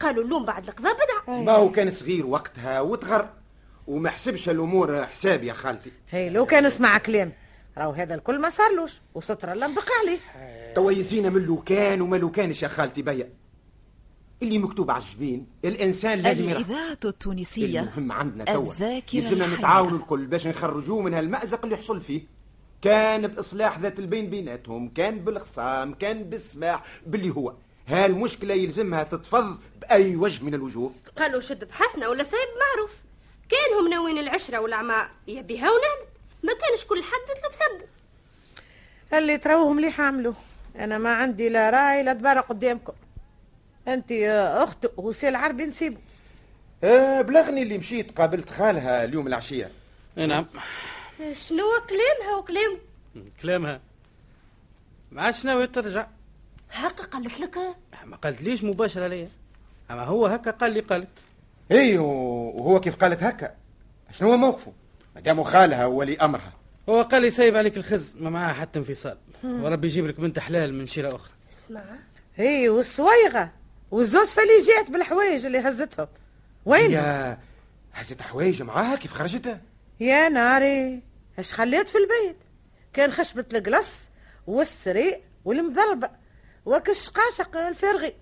قالوا 0.00 0.24
اللوم 0.24 0.44
بعد 0.44 0.68
القضاء 0.68 0.94
بدعة. 0.94 1.38
ما 1.42 1.52
هو 1.52 1.70
كان 1.70 1.90
صغير 1.90 2.26
وقتها 2.26 2.80
وتغر 2.80 3.28
وما 3.86 4.10
حسبش 4.10 4.48
الأمور 4.48 5.06
حساب 5.06 5.44
يا 5.44 5.52
خالتي. 5.52 5.92
هي 6.10 6.30
لو 6.30 6.46
كان 6.46 6.66
اسمع 6.66 6.98
كلام 6.98 7.32
راهو 7.78 7.92
هذا 7.92 8.14
الكل 8.14 8.38
ما 8.40 8.50
صارلوش 8.50 8.92
وستر 9.14 9.52
الله 9.52 9.66
بقى 9.66 9.84
عليه. 10.02 10.18
توا 10.76 10.92
يزينا 10.92 11.30
من 11.30 11.42
لو 11.46 11.62
كان 11.62 12.00
وما 12.00 12.16
لو 12.16 12.30
كانش 12.30 12.62
يا 12.62 12.68
خالتي 12.68 13.02
بيا. 13.02 13.32
اللي 14.42 14.58
مكتوب 14.58 14.90
على 14.90 15.02
الجبين 15.02 15.46
الإنسان 15.64 16.18
لازم 16.18 16.48
يرى 16.48 16.58
الإذاعة 16.58 16.98
التونسية 17.04 17.80
المهم 17.80 18.12
عندنا 18.12 18.44
توا. 18.44 18.72
الحية. 18.72 19.56
نتعاونوا 19.56 19.98
الكل 19.98 20.26
باش 20.26 20.46
نخرجوه 20.46 21.02
من 21.02 21.14
هالمأزق 21.14 21.64
اللي 21.64 21.76
حصل 21.76 22.00
فيه. 22.00 22.22
كان 22.82 23.26
بإصلاح 23.26 23.78
ذات 23.78 23.98
البين 23.98 24.30
بيناتهم 24.30 24.88
كان 24.88 25.18
بالخصام 25.18 25.94
كان 25.94 26.22
بالسماح 26.24 26.82
باللي 27.06 27.30
هو. 27.30 27.54
هالمشكلة 27.86 28.54
يلزمها 28.54 29.02
تتفض 29.02 29.58
بأي 29.80 30.16
وجه 30.16 30.44
من 30.44 30.54
الوجوه. 30.54 30.92
قالوا 31.18 31.40
شد 31.40 31.64
بحسنة 31.64 32.08
ولا 32.08 32.24
سايب 32.24 32.48
معروف. 32.60 32.90
كانهم 33.48 33.90
ناويين 33.90 34.18
العشرة 34.18 34.58
والعماء 34.58 35.10
يبيها 35.28 35.70
ونعمت 35.70 36.08
ما 36.42 36.52
كانش 36.52 36.84
كل 36.84 37.02
حد 37.02 37.36
يطلب 37.38 37.52
سبه 37.52 37.86
اللي 39.18 39.38
تروه 39.38 39.72
مليح 39.72 40.00
عملوا 40.00 40.32
أنا 40.78 40.98
ما 40.98 41.14
عندي 41.14 41.48
لا 41.48 41.70
راي 41.70 42.02
لا 42.02 42.12
دبارة 42.12 42.40
قدامكم. 42.40 42.92
أنت 43.88 44.10
يا 44.10 44.64
أخت 44.64 44.86
وسي 44.96 45.28
العربي 45.28 45.66
نسيبه. 45.66 45.96
أه 46.84 47.20
بلغني 47.20 47.62
اللي 47.62 47.78
مشيت 47.78 48.18
قابلت 48.18 48.50
خالها 48.50 49.04
اليوم 49.04 49.26
العشية. 49.26 49.70
نعم. 50.16 50.46
شنو 51.32 51.64
كلامها 51.88 52.36
وكلام؟ 52.38 52.78
كلامها. 53.42 53.80
ما 55.12 55.22
عادش 55.22 55.44
ناوي 55.44 55.66
ترجع؟ 55.66 56.06
هكا 56.72 57.04
قالت 57.04 57.40
لك؟ 57.40 57.58
ما 58.04 58.16
قالت 58.16 58.42
ليش 58.42 58.64
مباشرة 58.64 59.06
ليا. 59.06 59.28
أما 59.90 60.04
هو 60.04 60.26
هكا 60.26 60.50
قال 60.50 60.72
لي 60.72 60.80
قالت. 60.80 61.08
اي 61.72 61.98
وهو 61.98 62.80
كيف 62.80 62.96
قالت 62.96 63.22
هكا؟ 63.22 63.54
شنو 64.12 64.30
هو 64.30 64.36
موقفه؟ 64.36 64.72
مادام 65.14 65.42
خالها 65.42 65.86
ولي 65.86 66.16
أمرها. 66.16 66.52
هو 66.88 67.02
قال 67.02 67.22
لي 67.22 67.30
سايب 67.30 67.56
عليك 67.56 67.76
الخز 67.76 68.16
ما 68.20 68.30
معاه 68.30 68.52
حتى 68.52 68.78
انفصال. 68.78 69.16
وربي 69.46 69.86
يجيب 69.86 70.06
لك 70.06 70.20
بنت 70.20 70.38
حلال 70.38 70.74
من 70.74 70.86
شيرة 70.86 71.08
أخرى. 71.16 71.32
اسمع. 71.58 71.82
هي 72.36 72.68
والصويغة 72.68 73.52
والزوز 73.90 74.28
فاللي 74.28 74.60
جات 74.68 74.90
بالحوايج 74.90 75.46
اللي 75.46 75.58
هزتهم. 75.58 76.08
وين 76.64 76.90
يا 76.90 77.38
هزت 77.92 78.22
حوايج 78.22 78.62
معاها؟ 78.62 78.96
كيف 78.96 79.12
خرجتها؟ 79.12 79.60
يا 80.00 80.28
ناري 80.28 81.02
اش 81.38 81.54
خليت 81.54 81.88
في 81.88 81.98
البيت؟ 81.98 82.36
كان 82.92 83.12
خشبة 83.12 83.44
القلص 83.52 84.00
والسريق 84.46 85.22
والمضربة 85.44 86.10
وكش 86.64 87.08
قاشق 87.08 87.56
الفرغي. 87.56 88.14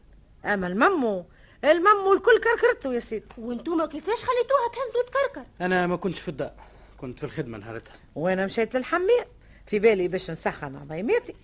أما 0.44 0.66
الممو 0.66 1.26
الممو 1.64 2.12
الكل 2.12 2.40
كركرته 2.40 2.94
يا 2.94 3.00
سيدي. 3.00 3.26
وانتوما 3.38 3.86
كيفاش 3.86 4.24
خليتوها 4.24 4.68
تهز 4.72 4.96
وتكركر؟ 5.00 5.46
أنا 5.60 5.86
ما 5.86 5.96
كنتش 5.96 6.20
في 6.20 6.28
الدار 6.28 6.52
كنت 6.98 7.18
في 7.18 7.24
الخدمة 7.24 7.58
نهارتها. 7.58 7.94
وأنا 8.14 8.46
مشيت 8.46 8.74
للحمام 8.76 9.26
في 9.66 9.78
بالي 9.78 10.08
باش 10.08 10.30
نسخن 10.30 10.76
عظيماتي 10.76 11.34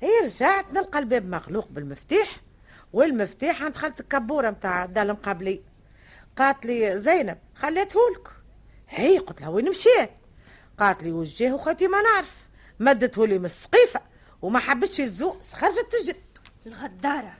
هي 0.00 0.20
رجعت 0.24 0.66
نلقى 0.72 0.98
الباب 0.98 1.28
مغلوق 1.28 1.68
بالمفتاح 1.70 2.40
والمفتاح 2.92 3.62
عند 3.62 3.76
خالة 3.76 3.94
الكبورة 4.00 4.50
متاع 4.50 4.84
الدار 4.84 5.04
المقابلي 5.04 5.60
قالت 6.36 6.66
لي 6.66 6.98
زينب 7.02 7.38
خليتهولك 7.54 8.28
هي 8.88 9.18
قلت 9.18 9.40
لها 9.40 9.48
وين 9.48 9.70
مشيت 9.70 10.10
قالت 10.78 11.02
لي 11.02 11.12
وجهه 11.12 11.58
خاتي 11.58 11.88
ما 11.88 12.02
نعرف. 12.02 12.30
مدته 12.80 13.26
لي 13.26 13.38
من 13.38 13.44
السقيفة 13.44 14.00
وما 14.42 14.58
حبتش 14.58 14.96
تزوز 14.96 15.52
خرجت 15.52 15.86
تجري. 15.92 16.20
الغدارة. 16.66 17.32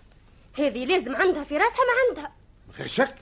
هذه 0.59 0.85
لازم 0.85 1.17
عندها 1.17 1.45
في 1.45 1.57
راسها 1.57 1.71
ما 1.79 2.09
عندها. 2.09 2.33
غير 2.79 2.87
شك. 2.87 3.15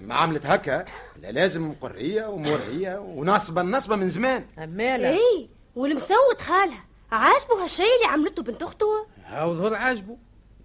ما 0.00 0.14
عملت 0.14 0.46
هكا. 0.46 0.84
لا 1.22 1.32
لازم 1.32 1.70
مقرية 1.70 2.26
ومورية 2.26 2.98
وناصبة 2.98 3.60
النصبة 3.60 3.96
من 3.96 4.08
زمان. 4.08 4.46
أمالة. 4.58 5.08
اي 5.08 5.48
والمسود 5.76 6.40
خالها. 6.40 6.84
عاجبه 7.12 7.62
هالشيء 7.62 7.86
اللي 7.96 8.12
عملته 8.12 8.42
بنت 8.42 8.62
أخته؟ 8.62 9.06
هاو 9.24 9.54
ظهر 9.54 9.74
عاجبه. 9.74 10.16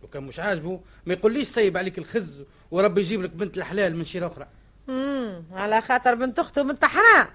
لو 0.01 0.07
كان 0.07 0.23
مش 0.23 0.39
عاجبه 0.39 0.79
ما 1.05 1.13
يقوليش 1.13 1.47
سيب 1.47 1.77
عليك 1.77 1.97
الخز 1.97 2.43
وربي 2.71 3.01
يجيب 3.01 3.21
لك 3.21 3.29
بنت 3.29 3.57
الحلال 3.57 3.95
من 3.95 4.05
شيرة 4.05 4.27
أخرى. 4.27 4.47
مم. 4.87 5.43
على 5.51 5.81
خاطر 5.81 6.15
بنت 6.15 6.39
أخته 6.39 6.61
بنت 6.61 6.85
حرام. 6.85 7.27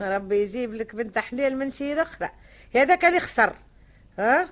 ربي 0.00 0.42
يجيب 0.42 0.74
لك 0.74 0.94
بنت 0.94 1.18
حليل 1.18 1.56
من 1.56 1.70
شي 1.70 2.02
أخرى. 2.02 2.30
هذاك 2.74 3.04
اللي 3.04 3.20
خسر. 3.20 3.56
ها؟ 4.18 4.48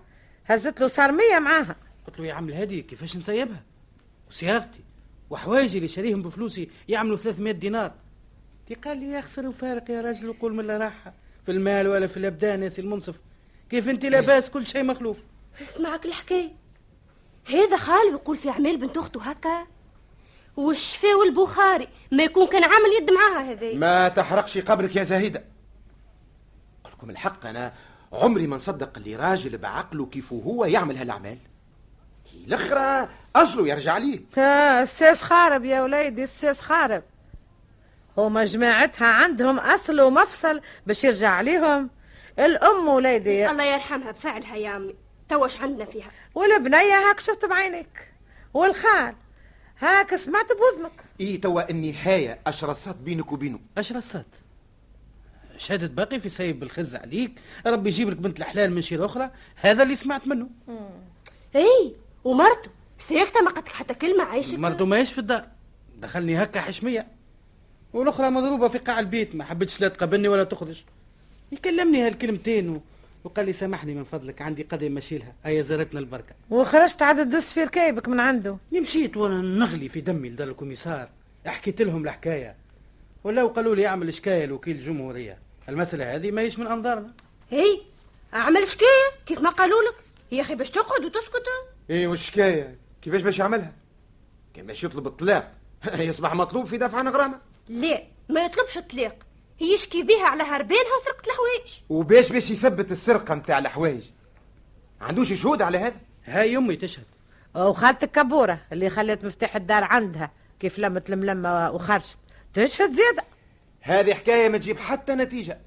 هزت 0.47 0.80
له 0.80 0.87
صارمية 0.87 1.38
معاها. 1.38 1.76
قلت 2.06 2.18
له 2.21 2.26
يا 2.26 2.35
عم 2.35 2.49
الهادي 2.49 2.83
كيفاش 2.83 3.16
نسيبها؟ 3.16 3.62
وصياغتي. 4.30 4.85
وحوايجي 5.30 5.78
اللي 5.78 5.88
شاريهم 5.88 6.23
بفلوسي 6.23 6.71
يعملوا 6.88 7.16
300 7.16 7.52
دينار. 7.52 7.92
تي 8.66 8.75
قال 8.75 8.99
لي 8.99 9.11
يا 9.11 9.21
خسر 9.21 9.47
وفارق 9.47 9.90
يا 9.90 10.00
راجل 10.00 10.28
وقول 10.28 10.54
من 10.54 10.66
لا 10.66 10.78
راحة. 10.78 11.14
في 11.47 11.53
المال 11.53 11.88
ولا 11.88 12.07
في 12.07 12.17
الأبدان 12.17 12.62
يا 12.62 12.69
سي 12.69 12.81
المنصف. 12.81 13.15
كيف 13.71 13.88
أنت 13.88 14.05
لاباس 14.05 14.50
كل 14.50 14.67
شيء 14.67 14.85
مخلوف؟ 14.85 15.25
اسمعك 15.62 16.07
الحكاية. 16.07 16.53
هذا 17.49 17.76
خاله 17.76 18.11
يقول 18.12 18.37
في 18.37 18.50
أعمال 18.50 18.76
بنت 18.76 18.97
أخته 18.97 19.23
هكا 19.23 19.67
والشفاء 20.57 21.15
والبخاري 21.15 21.88
ما 22.12 22.23
يكون 22.23 22.47
كان 22.47 22.65
عامل 22.65 23.03
يد 23.03 23.11
معاها 23.11 23.53
هذا 23.53 23.75
ما 23.75 24.09
تحرقش 24.09 24.59
قبرك 24.59 24.97
يا 24.97 25.05
قل 26.85 26.91
لكم 26.93 27.11
الحق 27.11 27.47
أنا 27.47 27.73
عمري 28.12 28.47
ما 28.47 28.57
نصدق 28.57 28.93
اللي 28.97 29.17
راجل 29.17 29.59
بعقله 29.59 30.07
كيف 30.07 30.33
هو 30.33 30.65
يعمل 30.65 30.97
هالأعمال. 30.97 31.38
كي 32.25 32.45
الأخرى 32.47 33.09
أصله 33.37 33.69
يرجع 33.69 33.99
ليه 33.99 34.21
ها 34.37 34.83
الساس 34.83 35.23
خارب 35.23 35.65
يا 35.65 35.83
وليدي 35.83 36.23
الساس 36.23 36.61
خارب. 36.61 37.03
هما 38.18 38.44
جماعتها 38.44 39.06
عندهم 39.06 39.58
أصل 39.58 40.00
ومفصل 40.00 40.61
باش 40.87 41.04
يرجع 41.04 41.30
عليهم. 41.30 41.90
الأم 42.38 42.88
وليدي 42.88 43.50
الله 43.50 43.64
يرحمها 43.64 44.11
بفعلها 44.11 44.56
يا 44.56 44.68
عمي 44.68 44.94
توش 45.28 45.61
عندنا 45.61 45.85
فيها. 45.85 46.11
والبنية 46.35 47.08
هاك 47.08 47.20
شفت 47.20 47.44
بعينك. 47.44 48.12
والخال 48.54 49.14
هاك 49.80 50.14
سمعت 50.14 50.46
بوذنك 50.52 50.92
إيه 51.20 51.40
توا 51.40 51.70
النهاية 51.70 52.38
أشرصت 52.46 52.96
بينك 52.96 53.32
وبينه. 53.32 53.61
اش 53.78 53.92
رصات 53.92 54.26
شهادة 55.58 55.87
باقي 55.87 56.20
في 56.20 56.28
سيب 56.28 56.61
بالخز 56.61 56.94
عليك. 56.94 57.40
ربي 57.66 57.88
يجيب 57.88 58.11
لك 58.11 58.16
بنت 58.16 58.38
الحلال 58.38 58.73
من 58.73 58.82
شيرة 58.82 59.06
أخرى. 59.06 59.30
هذا 59.56 59.82
اللي 59.82 59.96
سمعت 59.96 60.26
منه. 60.26 60.49
إي 61.56 61.96
ومرته. 62.25 62.70
سيكتة 62.99 63.40
ما 63.40 63.50
قالت 63.50 63.68
حتى 63.68 63.94
كلمة 63.94 64.25
عايشة. 64.25 64.56
مرته 64.56 64.87
ماهيش 64.87 65.12
في 65.12 65.18
الدار 65.18 65.49
دخلني 65.96 66.42
هكا 66.42 66.61
حشمية. 66.61 67.15
والأخرى 67.97 68.31
مضروبة 68.31 68.69
في 68.69 68.79
قاع 68.79 69.00
البيت 69.00 69.35
ما 69.35 69.45
حبتش 69.45 69.81
لا 69.81 69.88
تقابلني 69.88 70.29
ولا 70.29 70.45
تخرج. 70.45 70.83
يكلمني 71.53 72.07
هالكلمتين 72.07 72.69
و... 72.69 72.81
وقال 73.25 73.47
لي 73.47 73.53
سامحني 73.53 73.95
من 73.95 74.05
فضلك 74.05 74.43
عندي 74.43 74.62
قضية 74.62 74.88
ماشيلها 74.88 75.35
هيا 75.45 75.62
زارتنا 75.62 76.00
البركة. 76.00 76.35
وخرجت 76.50 77.03
عاد 77.03 77.17
تدس 77.17 77.53
في 77.53 77.65
ركايبك 77.65 78.09
من 78.09 78.21
عنده. 78.21 78.57
مشيت 78.73 79.17
وأنا 79.17 79.43
نغلي 79.43 79.88
في 79.88 80.00
دمي 80.00 80.29
لدار 80.29 80.49
الكوميسار. 80.49 81.09
حكيت 81.47 81.83
لهم 81.83 82.05
الحكاية. 82.05 82.57
ولا 83.25 83.47
قالوا 83.47 83.75
لي 83.75 83.87
أعمل 83.87 84.15
شكاية 84.15 84.47
لوكيل 84.47 84.76
الجمهورية 84.76 85.38
المسألة 85.69 86.15
هذه 86.15 86.31
ماهيش 86.31 86.59
من 86.59 86.67
أنظارنا. 86.67 87.12
اي 87.53 87.83
أعمل 88.35 88.69
شكاية 88.69 89.09
كيف 89.26 89.41
ما 89.41 89.50
قالوا 89.50 89.83
لك؟ 89.83 89.95
يا 90.33 90.41
أخي 90.41 90.55
باش 90.55 90.71
تقعد 90.71 91.05
وتسكت. 91.05 91.47
إيه 91.91 92.07
والشكاية؟ 92.07 92.76
كيفاش 93.03 93.23
باش 93.23 93.38
يعملها 93.38 93.73
كان 94.55 94.67
باش 94.67 94.85
يطلب 94.85 95.07
الطلاق 95.07 95.53
يصبح 95.99 96.35
مطلوب 96.35 96.67
في 96.67 96.79
دفع 96.79 97.03
غرامة 97.03 97.56
لا 97.68 98.02
ما 98.28 98.44
يطلبش 98.44 98.78
الطلاق. 98.78 99.16
هي 99.58 99.75
يشكي 99.75 100.02
بيها 100.02 100.26
على 100.26 100.42
هربانها 100.42 100.96
وسرقة 101.00 101.26
الحوايج. 101.26 101.81
وباش 101.88 102.33
باش 102.33 102.50
يثبت 102.50 102.92
السرقة 102.92 103.35
متاع 103.35 103.59
الحوايج. 103.59 104.05
عندوش 105.00 105.33
شهود 105.33 105.62
على 105.62 105.79
هذا؟ 105.79 105.96
هاي 106.24 106.57
أمي 106.57 106.76
تشهد. 106.76 107.05
وخالتك 107.55 108.11
كبورة 108.11 108.59
اللي 108.72 108.90
خلت 108.90 109.24
مفتاح 109.24 109.57
الدار 109.57 109.85
عندها 109.85 110.31
كيف 110.61 110.79
لمت 110.79 111.11
الملمة 111.11 111.70
وخرجت. 111.70 112.18
تشهد 112.55 112.92
زيادة. 112.92 113.24
هذه 113.81 114.14
حكاية 114.14 114.48
ما 114.48 114.59
تجيب 114.59 114.79
حتى 114.79 115.14
نتيجة. 115.14 115.61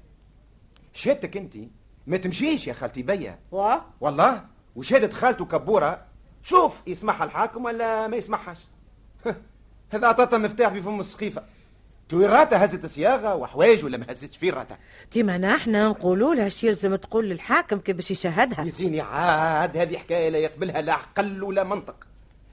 شهادتك 0.92 1.36
أنت؟ 1.36 1.56
ما 2.06 2.16
تمشيش 2.16 2.66
يا 2.66 2.72
خالتي 2.72 3.02
بيا. 3.02 3.38
و؟ 3.52 3.74
والله؟ 4.00 4.44
وشهادة 4.76 5.14
خالته 5.14 5.44
كبورة. 5.44 6.04
شوف 6.42 6.74
يسمعها 6.86 7.24
الحاكم 7.24 7.64
ولا 7.64 8.08
ما 8.08 8.16
يسمعهاش. 8.16 8.58
هذا 9.92 10.06
عطاتها 10.06 10.38
مفتاح 10.38 10.72
في 10.72 10.82
فم 10.82 11.00
السقيفة 11.00 11.44
تو 12.10 12.26
راتا 12.26 12.64
هزت 12.64 12.86
صياغة 12.86 13.34
وحوايج 13.34 13.84
ولا 13.84 13.96
ما 13.96 14.06
هزتش 14.08 14.36
في 14.36 14.50
راتا؟ 14.50 14.76
ديما 15.12 15.38
نحنا 15.38 15.88
نقولوا 15.88 16.34
لها 16.34 16.48
شي 16.48 16.66
يلزم 16.66 16.94
تقول 16.94 17.28
للحاكم 17.28 17.78
كيف 17.78 17.96
باش 17.96 18.10
يشهدها 18.10 18.64
يزيني 18.64 19.00
عاد 19.00 19.76
هذه 19.76 19.98
حكاية 19.98 20.28
لا 20.28 20.38
يقبلها 20.38 20.80
لا 20.80 20.92
عقل 20.92 21.42
ولا 21.42 21.64
منطق. 21.64 22.06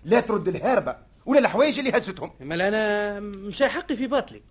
لا 0.06 0.20
ترد 0.20 0.48
الهاربة 0.48 0.96
ولا 1.26 1.40
الحوايج 1.40 1.80
اللي 1.80 1.98
هزتهم. 1.98 2.32
ما 2.40 2.68
أنا 2.68 3.20
مش 3.20 3.64
حقي 3.64 3.96
في 3.96 4.08
باطلي. 4.08 4.42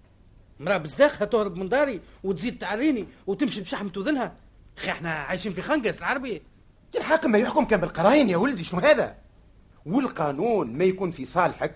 مرا 0.61 0.77
بزداخها 0.77 1.25
تهرب 1.25 1.57
من 1.57 1.69
داري 1.69 2.01
وتزيد 2.25 2.59
تعريني 2.59 3.07
وتمشي 3.27 3.61
بشحمة 3.61 3.93
وذنها 3.97 4.33
أخي 4.79 4.91
إحنا 4.91 5.11
عايشين 5.11 5.53
في 5.53 5.63
خنقس 5.63 5.99
العربي. 5.99 6.43
الحاكم 6.97 7.31
ما 7.31 7.39
يحكم 7.39 7.65
كان 7.65 7.81
بالقراين 7.81 8.31
يا 8.31 8.37
ولدي 8.37 8.65
شنو 8.65 8.81
هذا؟ 8.81 9.17
والقانون 9.87 10.79
ما 10.79 10.85
يكون 10.85 11.11
في 11.11 11.25
صالحك 11.25 11.75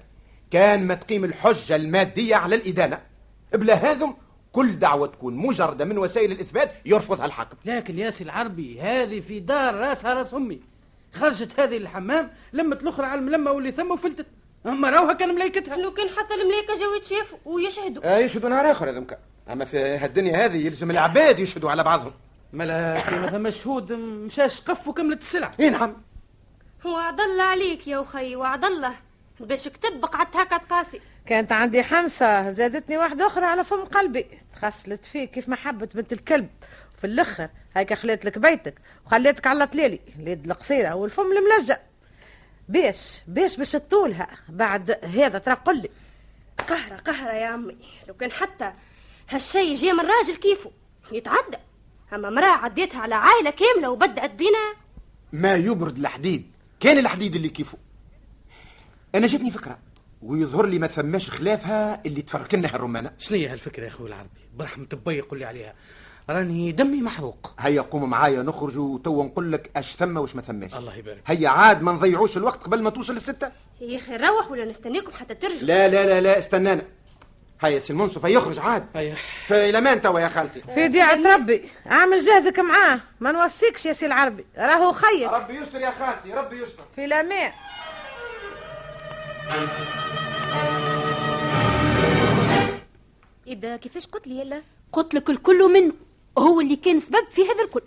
كان 0.51 0.87
ما 0.87 0.95
تقيم 0.95 1.25
الحجة 1.25 1.77
المادية 1.77 2.37
على 2.37 2.55
الإدانة. 2.55 3.10
بلا 3.52 3.74
هذم 3.74 4.14
كل 4.52 4.78
دعوة 4.78 5.06
تكون 5.06 5.36
مجردة 5.36 5.84
من 5.84 5.98
وسائل 5.98 6.32
الإثبات 6.32 6.72
يرفضها 6.86 7.26
الحاكم. 7.26 7.56
لكن 7.64 7.98
ياسي 7.98 8.24
العربي 8.24 8.80
هذه 8.80 9.20
في 9.20 9.40
دار 9.40 9.74
راسها 9.74 10.14
راس 10.14 10.34
أمي. 10.34 10.60
خرجت 11.14 11.60
هذه 11.60 11.76
الحمام 11.76 12.30
لمت 12.52 12.82
الأخرى 12.82 13.06
على 13.06 13.20
الملمه 13.20 13.50
واللي 13.50 13.72
ثم 13.72 13.90
وفلتت. 13.90 14.26
أما 14.66 14.90
راوها 14.90 15.12
كان 15.12 15.34
ملايكتها 15.34 15.76
لو 15.76 15.92
كان 15.92 16.08
حتى 16.08 16.34
الملايكة 16.34 16.78
جاو 16.78 16.94
يتشافوا 16.94 17.38
ويشهدوا. 17.44 18.04
آه 18.04 18.18
يشهدوا 18.18 18.48
نهار 18.48 18.70
آخر 18.70 18.90
هذمك 18.90 19.18
أما 19.52 19.64
في 19.64 19.78
هالدنيا 19.78 20.44
هذه 20.44 20.66
يلزم 20.66 20.90
العباد 20.90 21.38
يشهدوا 21.38 21.70
على 21.70 21.84
بعضهم. 21.84 22.12
ملا 22.52 23.00
كي 23.00 23.18
ما 23.18 23.30
ثم 23.30 23.50
شهود 23.50 23.92
مشاش 23.92 24.60
قف 24.60 24.88
وكملت 24.88 25.22
السلعه 25.22 25.54
إيه 25.60 25.68
نعم. 25.68 25.96
وعد 26.84 27.20
الله 27.20 27.42
عليك 27.42 27.88
يا 27.88 28.02
أخي 28.02 28.36
وعد 28.36 28.64
الله. 28.64 28.94
باش 29.40 29.68
كتب 29.68 30.04
قعدت 30.04 30.36
هكا 30.36 30.56
تقاسي. 30.56 31.00
كانت 31.31 31.53
عندي 31.53 31.83
حمسة 31.83 32.51
زادتني 32.51 32.99
واحدة 32.99 33.27
أخرى 33.27 33.45
على 33.45 33.64
فم 33.64 33.85
قلبي. 33.85 34.27
تخسلت 34.55 35.07
فيك 35.07 35.31
كيف 35.31 35.49
ما 35.49 35.57
حبت 35.57 35.97
بنت 35.97 36.12
الكلب. 36.12 36.49
في 37.01 37.07
الأخر 37.07 37.49
هيك 37.77 37.95
خليت 37.95 38.25
لك 38.25 38.38
بيتك 38.38 38.75
وخليتك 39.07 39.47
على 39.47 39.66
طليلي 39.66 40.01
اليد 40.19 40.45
القصيرة 40.45 40.95
والفم 40.95 41.33
الملجأ. 41.33 41.81
بيش 42.69 43.21
بيش 43.27 43.57
باش 43.57 43.73
تطولها. 43.73 44.29
بعد 44.49 44.90
هذا 45.05 45.38
ترى 45.38 45.55
قل 45.55 45.83
لي. 45.83 45.90
قهرة 46.69 46.97
قهرة 46.97 47.33
يا 47.33 47.47
عمي 47.47 47.77
لو 48.09 48.14
كان 48.14 48.33
حتى 48.33 48.73
هالشي 49.29 49.73
جاي 49.73 49.93
من 49.93 50.05
راجل 50.07 50.37
كيفه 50.37 50.71
يتعدى. 51.12 51.59
أما 52.12 52.31
مراه 52.31 52.57
عديتها 52.57 53.01
على 53.01 53.14
عائلة 53.14 53.51
كاملة 53.51 53.90
وبدأت 53.90 54.31
بينا 54.31 54.75
ما 55.33 55.55
يبرد 55.55 55.99
الحديد. 55.99 56.53
كان 56.81 56.99
الحديد 56.99 57.35
اللي 57.35 57.49
كيفه. 57.49 57.79
أنا 59.14 59.27
جاتني 59.27 59.51
فكرة. 59.51 59.79
ويظهر 60.22 60.66
لي 60.66 60.78
ما 60.78 60.87
ثماش 60.87 61.30
خلافها 61.30 62.00
اللي 62.06 62.22
تفرك 62.22 62.54
لنا 62.54 62.68
الرمانة. 62.68 63.12
شنو 63.18 63.38
هي 63.38 63.48
هالفكرة 63.48 63.83
يا 63.83 63.88
أخوي 63.88 64.09
العربي؟ 64.09 64.28
برحمة 64.54 64.87
بي 65.06 65.20
قول 65.20 65.38
لي 65.38 65.44
عليها. 65.44 65.74
راني 66.30 66.72
دمي 66.72 67.02
محروق. 67.02 67.54
هيا 67.59 67.80
قوم 67.80 68.11
معايا 68.11 68.42
نخرج 68.42 68.78
وتوا 68.78 69.24
نقول 69.24 69.52
لك 69.52 69.70
اش 69.76 69.96
ثم 69.96 70.16
واش 70.16 70.37
ما 70.37 70.42
ثماش. 70.42 70.74
الله 70.74 70.96
يبارك. 70.96 71.22
هيا 71.26 71.48
عاد 71.48 71.83
ما 71.83 71.92
نضيعوش 71.92 72.37
الوقت 72.37 72.64
قبل 72.64 72.83
ما 72.83 72.90
توصل 72.90 73.16
الستة 73.16 73.52
يا 73.80 73.98
أخي 73.98 74.12
نروح 74.12 74.50
ولا 74.50 74.64
نستناكم 74.64 75.12
حتى 75.12 75.35
ترجعوا. 75.35 75.62
لا 75.62 75.88
لا 75.88 76.06
لا 76.06 76.20
لا 76.20 76.38
استنانا. 76.38 76.83
هيا 77.61 77.78
سي 77.78 77.92
المنصف 77.92 78.24
يخرج 78.24 78.59
عاد. 78.59 78.87
هيا. 78.94 79.16
في 79.46 79.70
الامان 79.70 80.02
توا 80.02 80.20
يا 80.20 80.28
خالتي. 80.28 80.62
في 80.74 80.88
ديعة 80.88 81.35
ربي. 81.35 81.68
أعمل 81.90 82.20
جهدك 82.24 82.59
معاه. 82.59 83.00
ما 83.20 83.33
نوصيكش 83.33 83.87
يا 83.87 83.92
سي 83.92 84.06
العربي. 84.06 84.44
راهو 84.59 84.92
خير. 84.92 85.30
ربي 85.30 85.54
يستر 85.54 85.80
يا 85.80 85.90
خالتي 85.90 86.33
ربي 86.33 86.62
يستر. 86.62 86.83
في 86.96 87.04
الأمان 87.04 87.52
إذا 93.46 93.76
كيفاش 93.76 94.06
قلت 94.06 94.26
لي 94.26 94.40
يلا؟ 94.40 94.62
قلت 94.92 95.14
لك 95.14 95.30
الكل 95.30 95.72
منه 95.72 95.94
هو 96.38 96.60
اللي 96.60 96.76
كان 96.76 96.98
سبب 96.98 97.30
في 97.30 97.42
هذا 97.42 97.64
الكل. 97.64 97.82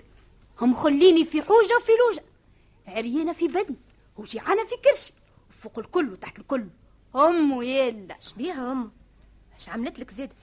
هم 0.62 0.76
خليني 0.76 1.26
في 1.26 1.42
حوجة 1.42 1.78
وفي 1.78 1.92
لوجة. 1.92 2.24
عريانة 2.88 3.34
في 3.34 3.48
بدني 3.48 3.76
وجيعانة 4.18 4.66
في 4.66 4.76
كرشي 4.76 5.14
وفوق 5.50 5.80
الكل 5.80 6.10
وتحت 6.10 6.40
الكل. 6.40 6.68
أمه 7.16 7.64
يلا 7.64 8.16
شبيها 8.20 8.72
أم 8.72 8.92
اش 9.56 9.70
عملت 9.70 10.00
لك 10.00 10.12
زيد؟ 10.12 10.34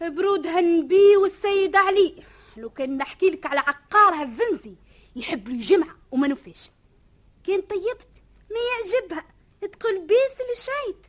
برود 0.00 0.46
هنبي 0.46 1.16
والسيد 1.16 1.76
علي. 1.76 2.14
لو 2.56 2.70
كان 2.70 2.96
نحكي 2.96 3.30
لك 3.30 3.46
على 3.46 3.60
عقارها 3.60 4.22
الزنزي 4.22 4.74
يحب 5.16 5.48
له 5.48 5.60
جمعة 5.60 5.96
وما 6.10 6.28
نفاش. 6.28 6.70
كان 7.46 7.60
طيبت 7.60 8.08
ما 8.50 8.56
يعجبها. 8.70 9.33
تقول 9.66 10.06
بيس 10.06 10.40
الشايت 10.58 11.06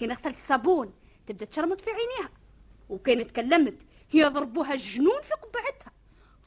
كان 0.00 0.12
غسلت 0.12 0.36
صابون 0.48 0.94
تبدأ 1.26 1.44
تشرمط 1.44 1.80
في 1.80 1.90
عينيها. 1.90 2.30
وكان 2.88 3.26
تكلمت 3.26 3.82
يضربوها 4.14 4.74
الجنون 4.74 5.22
في 5.22 5.30
قبعتها. 5.32 5.92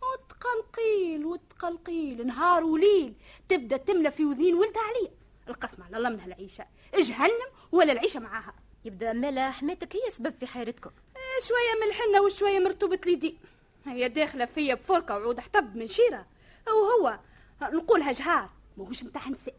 وتقلقيل 0.02 1.26
وتقلقيل 1.26 2.28
نهار 2.28 2.64
وليل. 2.64 3.14
تبدأ 3.50 3.78
تملى 3.78 4.12
في 4.12 4.26
وذين 4.26 4.54
ولدها 4.54 4.84
عليا. 4.84 5.12
القسم 5.50 5.84
على 5.84 5.98
الله 5.98 6.10
منها 6.10 6.26
العيشة. 6.26 6.66
جهنم 6.98 7.50
ولا 7.72 7.92
العيشة 7.92 8.20
معاها. 8.20 8.54
يبدأ 8.86 9.14
مالا 9.14 9.52
حماتك 9.52 9.96
هي 9.96 10.12
سبب 10.12 10.34
في 10.40 10.48
حيرتكم. 10.48 10.92
إيه، 11.16 11.46
شوية 11.48 11.82
من 11.82 11.88
الحنه 11.88 12.22
وشوية 12.22 12.60
مرتوبه 12.60 13.00
اليدين 13.06 13.38
هي 13.86 14.10
داخلة 14.10 14.46
فيا 14.46 14.76
بفرقه 14.76 15.18
وعود 15.18 15.40
حطب 15.40 15.76
من 15.76 15.88
شيرة. 15.88 16.26
وهو 16.68 17.20
نقولها 17.62 18.12
جهار. 18.12 18.50
ماهوش 18.78 19.04
متاع 19.04 19.30
نساء. 19.30 19.56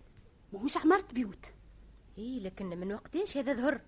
ماهوش 0.52 0.76
عمارة 0.76 1.04
بيوت. 1.12 1.46
إيه 2.18 2.40
لكن 2.40 2.66
من 2.66 2.92
وقتاش 2.92 3.37
هذا 3.37 3.52
ظهر؟ 3.52 3.81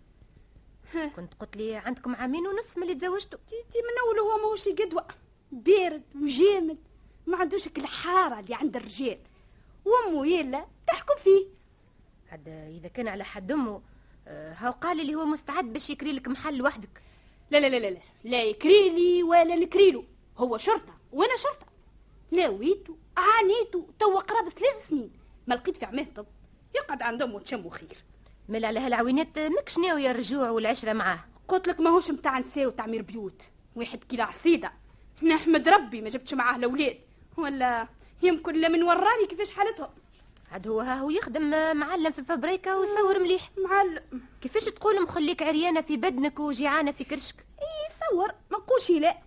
كنت 1.17 1.35
قلت 1.35 1.57
لي 1.57 1.77
عندكم 1.77 2.17
عامين 2.17 2.47
ونصف 2.47 2.77
من 2.77 2.83
اللي 2.83 2.95
تزوجتوا. 2.95 3.39
تي 3.49 3.79
من 3.79 3.99
أول 4.01 4.19
هو 4.19 4.37
ماهوش 4.39 4.69
قدوة. 4.69 5.07
بارد 5.53 6.03
وجامد. 6.23 6.79
ما 7.27 7.37
عندوش 7.37 7.67
الحارة 7.67 8.41
اللي 8.41 8.55
عند 8.55 8.77
الرجال. 8.77 9.19
وأمه 9.85 10.27
يلا 10.27 10.67
تحكم 10.87 11.15
فيه. 11.25 11.47
عاد 12.31 12.49
إذا 12.49 12.89
كان 12.89 13.09
على 13.09 13.25
حد 13.25 13.53
أمه 13.53 13.83
آه، 14.27 14.53
هاو 14.53 14.73
قال 14.73 15.01
اللي 15.01 15.15
هو 15.15 15.25
مستعد 15.25 15.73
باش 15.73 15.91
يكري 15.91 16.13
لك 16.13 16.29
محل 16.29 16.57
لوحدك. 16.57 17.03
لا 17.51 17.59
لا 17.59 17.69
لا 17.69 17.77
لا 17.79 17.91
لا. 17.91 18.01
لا 18.25 18.43
يكري 18.43 18.91
لي 18.91 19.23
ولا 19.23 19.57
نكري 19.57 19.91
له. 19.91 20.05
هو 20.39 20.59
شرطة 20.59 20.99
وأنا 21.13 21.37
شرطة. 21.37 21.67
لاويتو 22.33 22.97
عانيتو 23.17 23.85
توا 23.99 24.21
قرابة 24.21 24.51
ثلاث 24.51 24.89
سنين. 24.89 25.11
ما 25.47 25.55
لقيت 25.55 25.77
في 25.77 25.85
عماه 25.85 26.07
طب. 26.17 26.27
يقعد 26.75 27.03
عند 27.03 27.23
أمه 27.23 27.41
تشمو 27.41 27.71
خير 27.71 28.05
مال 28.49 28.65
على 28.65 28.81
هالعوينات 28.81 29.39
ماكش 29.39 29.79
ناوية 29.79 30.11
الرجوع 30.11 30.51
والعشرة 30.51 30.93
معاه. 30.93 31.25
قلت 31.49 31.69
لك 31.69 31.81
ماهوش 31.81 32.11
متاع 32.11 32.39
نساء 32.39 32.67
وتعمير 32.67 33.03
بيوت. 33.03 33.43
واحد 33.77 34.05
كيلا 34.05 34.25
عصيدة. 34.25 34.73
نحمد 35.23 35.69
ربي 35.69 36.01
ما 36.01 36.09
جبتش 36.09 36.35
معاه 36.35 36.57
الأولاد. 36.57 36.99
ولا 37.37 37.89
يمكن 38.23 38.55
لا 38.55 38.69
من 38.69 38.83
وراني 38.83 39.27
كيفاش 39.29 39.51
حالتهم. 39.51 39.91
عاد 40.53 40.69
هو 40.69 40.81
ها 40.81 40.95
هو 40.95 41.11
يخدم 41.11 41.77
معلم 41.77 42.13
في 42.13 42.19
الفبريكة 42.19 42.79
ويصور 42.79 43.19
مليح. 43.19 43.51
معلم. 43.65 44.03
كيفاش 44.41 44.65
تقول 44.65 45.03
مخليك 45.03 45.43
عريانة 45.43 45.81
في 45.81 45.97
بدنك 45.97 46.41
وجيعانة 46.41 46.93
في 46.93 47.05
كرشك؟ 47.05 47.37
إي 47.61 47.95
صور 48.11 48.29
ما 48.51 48.59
نقولش 48.59 48.91
لا. 48.91 49.19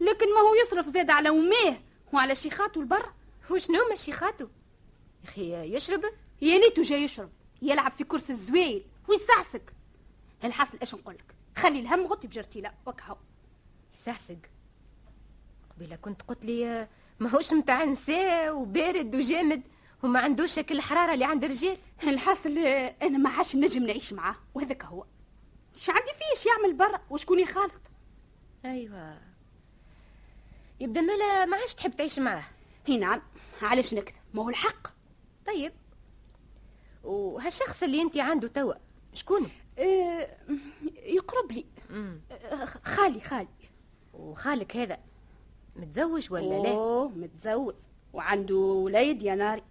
لكن 0.00 0.34
ما 0.34 0.40
هو 0.40 0.54
يصرف 0.54 0.86
زاد 0.86 1.10
على 1.10 1.28
اماه 1.28 1.76
وعلى 2.12 2.34
شيخاته 2.34 2.80
البر. 2.80 3.12
وشنو 3.50 3.88
ما 3.88 3.96
شيخاته؟ 3.96 4.48
يا 5.24 5.28
أخي 5.28 5.76
يشرب؟ 5.76 6.04
يا 6.42 6.58
ليتو 6.58 6.82
جاي 6.82 7.02
يشرب. 7.02 7.30
يلعب 7.62 7.92
في 7.92 8.04
كرسي 8.04 8.32
الزويل 8.32 8.86
ويسعسك 9.08 9.72
الحاصل 10.44 10.78
إيش 10.80 10.94
نقول 10.94 11.14
لك؟ 11.14 11.34
خلي 11.56 11.80
الهم 11.80 12.06
غطي 12.06 12.26
بجرتيلا 12.28 12.74
وكهو 12.86 13.16
يسعسق 13.94 14.38
قبيلة 15.76 15.96
كنت 15.96 16.22
قلت 16.22 16.44
لي 16.44 16.88
ماهوش 17.20 17.52
متاع 17.52 17.84
نساء 17.84 18.56
وبارد 18.56 19.14
وجامد 19.14 19.62
وما 20.02 20.20
عندوش 20.20 20.58
هاك 20.58 20.72
الحراره 20.72 21.14
اللي 21.14 21.24
عند 21.24 21.44
الرجال 21.44 21.78
الحاصل 22.02 22.58
آه، 22.58 22.94
أنا 23.02 23.18
ما 23.18 23.30
عادش 23.30 23.56
نجم 23.56 23.86
نعيش 23.86 24.12
معاه 24.12 24.36
وهذاك 24.54 24.84
هو. 24.84 25.04
إيش 25.74 25.90
عندي 25.90 26.10
فيه؟ 26.18 26.30
إيش 26.30 26.46
يعمل 26.46 26.74
برا؟ 26.74 27.00
وشكون 27.10 27.38
يخالط؟ 27.38 27.80
أيوه. 28.64 29.18
يبدأ 30.80 31.00
مالا 31.00 31.44
ما 31.46 31.56
عادش 31.56 31.74
تحب 31.74 31.96
تعيش 31.96 32.18
معاه. 32.18 32.44
هي 32.86 32.96
نعم. 32.96 33.22
علاش 33.62 33.94
نكذب؟ 33.94 34.16
ما 34.34 34.42
هو 34.42 34.48
الحق. 34.48 34.88
طيب. 35.46 35.72
وهالشخص 37.04 37.82
اللي 37.82 38.02
انت 38.02 38.16
عنده 38.16 38.48
توا 38.48 38.74
شكون؟ 39.14 39.50
آه، 39.78 40.28
يقرب 41.04 41.52
لي. 41.52 41.64
آه، 41.90 42.64
خالي 42.64 43.20
خالي. 43.20 43.48
وخالك 44.14 44.76
هذا 44.76 44.98
متزوج 45.76 46.32
ولا 46.32 46.62
لا؟ 46.62 46.70
أوه 46.70 47.08
متزوج. 47.08 47.74
وعنده 48.12 48.56
وليد 48.56 49.22
يا 49.22 49.34
ناري. 49.34 49.62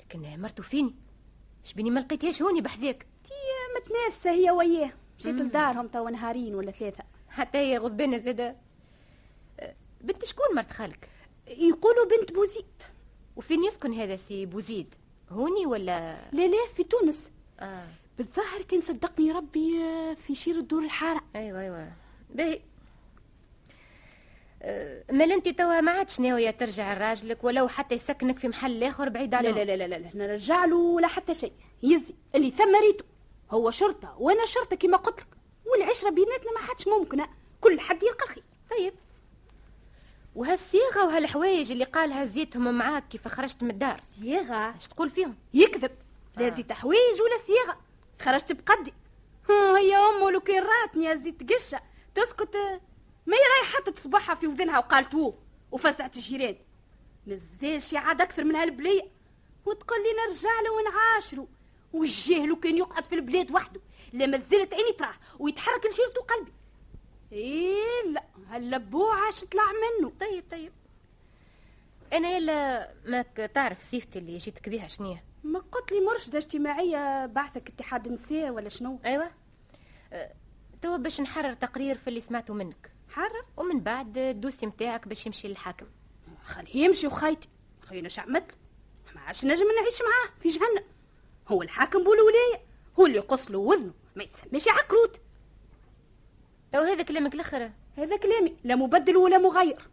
لكن 0.00 0.40
مرته 0.40 0.62
فيني؟ 0.62 0.94
شبيني 1.64 1.90
ما 1.90 2.00
لقيتهاش 2.00 2.42
هوني 2.42 2.60
بحذاك. 2.60 3.06
تي 3.24 3.34
متنافسة 3.76 4.30
هي 4.30 4.50
وياه. 4.50 4.92
مشيت 5.18 5.34
لدارهم 5.34 5.88
توا 5.88 6.10
نهارين 6.10 6.54
ولا 6.54 6.70
ثلاثة. 6.70 7.04
حتى 7.28 7.58
هي 7.58 7.78
غضبانة 7.78 8.18
زادة. 8.18 8.56
أه، 9.60 9.74
بنت 10.00 10.24
شكون 10.24 10.46
مرت 10.56 10.72
خالك؟ 10.72 11.08
يقولوا 11.48 12.04
بنت 12.04 12.32
بوزيد 12.32 12.82
وفين 13.36 13.64
يسكن 13.64 13.92
هذا 13.92 14.16
سي 14.16 14.46
بوزيد 14.46 14.94
هوني 15.32 15.66
ولا؟ 15.66 16.16
لا 16.32 16.46
لا 16.46 16.66
في 16.76 16.84
تونس. 16.84 17.30
آه. 17.60 17.86
بالظاهر 18.18 18.62
كان 18.62 18.80
صدقني 18.80 19.32
ربي 19.32 19.82
آه، 19.84 20.14
في 20.14 20.34
شير 20.34 20.54
الدور 20.56 20.82
الحارة. 20.82 21.20
أيوه 21.36 21.60
أيوه. 21.60 21.92
باهي. 22.30 22.60
أه، 24.62 25.04
مال 25.12 25.32
أنت 25.32 25.48
توا 25.48 25.80
ما 25.80 25.92
عادش 25.92 26.20
ناوية 26.20 26.50
ترجع 26.50 26.94
لراجلك 26.94 27.44
ولو 27.44 27.68
حتى 27.68 27.94
يسكنك 27.94 28.38
في 28.38 28.48
محل 28.48 28.84
آخر 28.84 29.08
بعيد 29.08 29.30
لا 29.30 29.38
عليهم 29.38 29.54
لا 29.56 29.64
لا 29.64 29.76
لا 29.76 29.88
لا, 29.88 29.94
لا 29.94 30.10
نرجع 30.26 30.64
له 30.64 30.76
ولا 30.76 31.06
حتى 31.06 31.34
شيء. 31.34 31.52
يزي 31.82 32.14
اللي 32.34 32.50
ثم 32.50 32.76
ريته. 32.76 33.04
هو 33.50 33.70
شرطة 33.70 34.16
وأنا 34.18 34.46
شرطة 34.46 34.76
كما 34.76 34.96
قلت 34.96 35.20
لك. 35.20 35.26
والعشرة 35.66 36.10
بيناتنا 36.10 36.52
ما 36.52 36.58
حدش 36.58 36.88
ممكنة. 36.88 37.28
كل 37.60 37.80
حد 37.80 38.02
يلقى 38.02 38.24
الخير 38.24 38.34
طيب 38.36 38.47
وهالصيغه 40.38 41.06
وهالحوايج 41.06 41.70
اللي 41.70 41.84
قالها 41.84 42.24
زيتهم 42.24 42.74
معاك 42.78 43.08
كيف 43.08 43.28
خرجت 43.28 43.62
من 43.62 43.70
الدار. 43.70 44.02
صياغة؟ 44.20 44.76
اش 44.76 44.86
تقول 44.86 45.10
فيهم؟ 45.10 45.36
يكذب. 45.54 45.90
لا 46.36 46.46
آه. 46.46 46.54
زي 46.54 46.62
تحويج 46.62 47.20
ولا 47.20 47.38
صياغة. 47.46 47.78
خرجت 48.22 48.52
بقدي. 48.52 48.92
هي 49.78 49.96
أمه 49.96 50.30
لو 50.30 50.40
كان 50.40 50.62
راتني 50.62 51.04
يا 51.04 51.14
زيت 51.14 51.52
قشة. 51.52 51.80
تسكت 52.14 52.56
ما 53.26 53.36
هي 53.36 53.40
رايحة 53.58 53.76
حطت 53.76 53.98
صباحها 53.98 54.34
في 54.34 54.46
وذنها 54.46 54.78
وقالت 54.78 55.14
وو 55.14 55.34
وفزعت 55.72 56.16
الجيران. 56.16 56.56
مازالش 57.26 57.94
عاد 57.94 58.20
أكثر 58.20 58.44
من 58.44 58.56
هالبلية. 58.56 59.02
وتقول 59.66 59.98
لي 59.98 60.08
نرجع 60.24 60.60
له 60.60 60.72
ونعاشره 60.72 61.48
والجاهل 61.92 62.54
كان 62.54 62.76
يقعد 62.76 63.04
في 63.04 63.14
البلاد 63.14 63.52
وحده. 63.52 63.80
لا 64.12 64.26
ما 64.26 64.42
زالت 64.50 64.74
عيني 64.74 64.92
تراه 64.92 65.14
ويتحرك 65.38 65.86
لشيرته 65.86 66.20
قلبي. 66.20 66.52
إيه 67.32 68.10
لا 68.12 68.24
هاللبوع 68.48 69.14
عاش 69.26 69.44
طلع 69.44 69.62
منه. 69.72 70.12
طيب 70.20 70.44
طيب. 70.50 70.72
أنا 72.12 72.30
يلا 72.36 72.90
ماك 73.04 73.50
تعرف 73.54 73.82
صيفتي 73.82 74.18
اللي 74.18 74.36
جيتك 74.36 74.68
بيها 74.68 74.86
شنية؟ 74.86 75.24
ما 75.44 75.58
قلت 75.58 75.92
لي 75.92 76.00
مرشدة 76.00 76.38
اجتماعية 76.38 77.26
بعثك 77.26 77.68
اتحاد 77.68 78.08
نساء 78.08 78.50
ولا 78.50 78.68
شنو؟ 78.68 79.00
أيوه. 79.04 79.30
أه، 80.12 80.32
توا 80.82 80.96
باش 80.96 81.20
نحرر 81.20 81.52
تقرير 81.52 81.98
في 81.98 82.08
اللي 82.08 82.20
سمعته 82.20 82.54
منك. 82.54 82.92
حرر؟ 83.08 83.44
ومن 83.56 83.80
بعد 83.80 84.18
الدوسي 84.18 84.66
متاعك 84.66 85.08
باش 85.08 85.26
يمشي 85.26 85.48
للحاكم. 85.48 85.86
خليه 86.42 86.76
يمشي 86.84 87.06
وخايتي 87.06 87.48
خلينا 87.82 88.08
شعمت 88.08 88.54
ما 89.14 89.20
عادش 89.20 89.44
نجم 89.44 89.66
نعيش 89.80 89.98
معاه 90.02 90.40
في 90.42 90.48
جهنم. 90.48 90.84
هو 91.48 91.62
الحاكم 91.62 92.04
بولولاية 92.04 92.62
هو 92.98 93.06
اللي 93.06 93.16
يقص 93.16 93.50
له 93.50 93.58
وذنه. 93.58 93.92
ما 94.16 94.22
يتسميش 94.22 94.68
عكروت. 94.68 95.20
تو 96.72 96.78
هذا 96.78 97.02
كلامك 97.02 97.34
الآخر 97.34 97.70
هذا 97.96 98.16
كلامي 98.16 98.56
لا 98.64 98.76
مبدل 98.76 99.16
ولا 99.16 99.38
مغير 99.38 99.88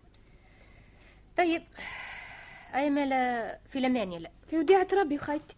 طيب 1.38 1.63
أي 2.75 2.89
مالا 2.89 3.59
في 3.71 3.79
الامان 3.79 4.11
يلا 4.13 4.31
في 4.49 4.57
وديعة 4.57 4.88
ربي 4.93 5.15
وخايتي 5.15 5.55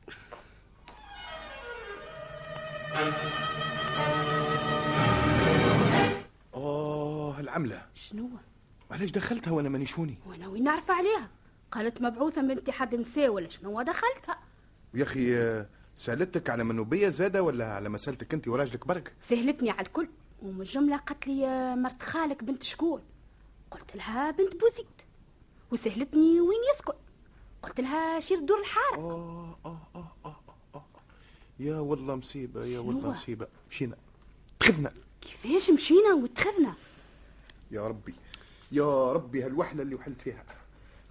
أوه 6.53 7.39
العملة. 7.39 7.85
شنو 7.95 8.29
وعلاش 8.91 9.11
دخلتها 9.11 9.51
وأنا 9.51 9.69
ماني 9.69 9.85
شوني؟ 9.85 10.17
وأنا 10.27 10.47
وين 10.47 10.63
نعرف 10.63 10.91
عليها؟ 10.91 11.29
قالت 11.71 12.01
مبعوثة 12.01 12.41
من 12.41 12.57
اتحاد 12.57 12.95
نساء 12.95 13.29
ولا 13.29 13.49
شنو 13.49 13.81
دخلتها؟ 13.81 14.39
ويا 14.93 15.03
أخي 15.03 15.37
آه، 15.37 15.69
سألتك 15.95 16.49
على 16.49 16.63
منوبية 16.63 17.09
زادة 17.09 17.43
ولا 17.43 17.73
على 17.73 17.89
مسألتك 17.89 18.33
أنت 18.33 18.47
وراجلك 18.47 18.87
برك؟ 18.87 19.13
سهلتني 19.21 19.71
على 19.71 19.81
الكل. 19.81 20.07
ومن 20.41 20.61
الجملة 20.61 20.97
قالت 20.97 21.27
لي 21.27 21.39
يا 21.39 21.75
مرت 21.75 22.03
خالك 22.03 22.43
بنت 22.43 22.63
شكون 22.63 23.01
قلت 23.71 23.95
لها 23.95 24.31
بنت 24.31 24.55
بوزيد. 24.55 24.85
وسهلتني 25.71 26.41
وين 26.41 26.59
يسكن. 26.75 26.93
قلت 27.63 27.79
لها 27.79 28.19
شير 28.19 28.39
دور 28.39 28.59
الحارة. 28.59 28.97
آه 28.97 29.57
آه 29.65 29.77
آه 29.95 30.11
آه 30.25 30.35
آه. 30.75 30.85
يا 31.59 31.75
والله 31.79 32.15
مصيبة 32.15 32.65
يا 32.65 32.79
والله 32.79 33.01
شنو؟ 33.01 33.11
مصيبة. 33.11 33.47
مشينا. 33.69 33.95
تخذنا. 34.59 34.93
كيفاش 35.21 35.69
مشينا 35.69 36.13
واتخذنا 36.13 36.73
يا 37.71 37.87
ربي 37.87 38.13
يا 38.71 39.11
ربي 39.11 39.43
هالوحلة 39.43 39.81
اللي 39.81 39.95
وحلت 39.95 40.21
فيها؟ 40.21 40.43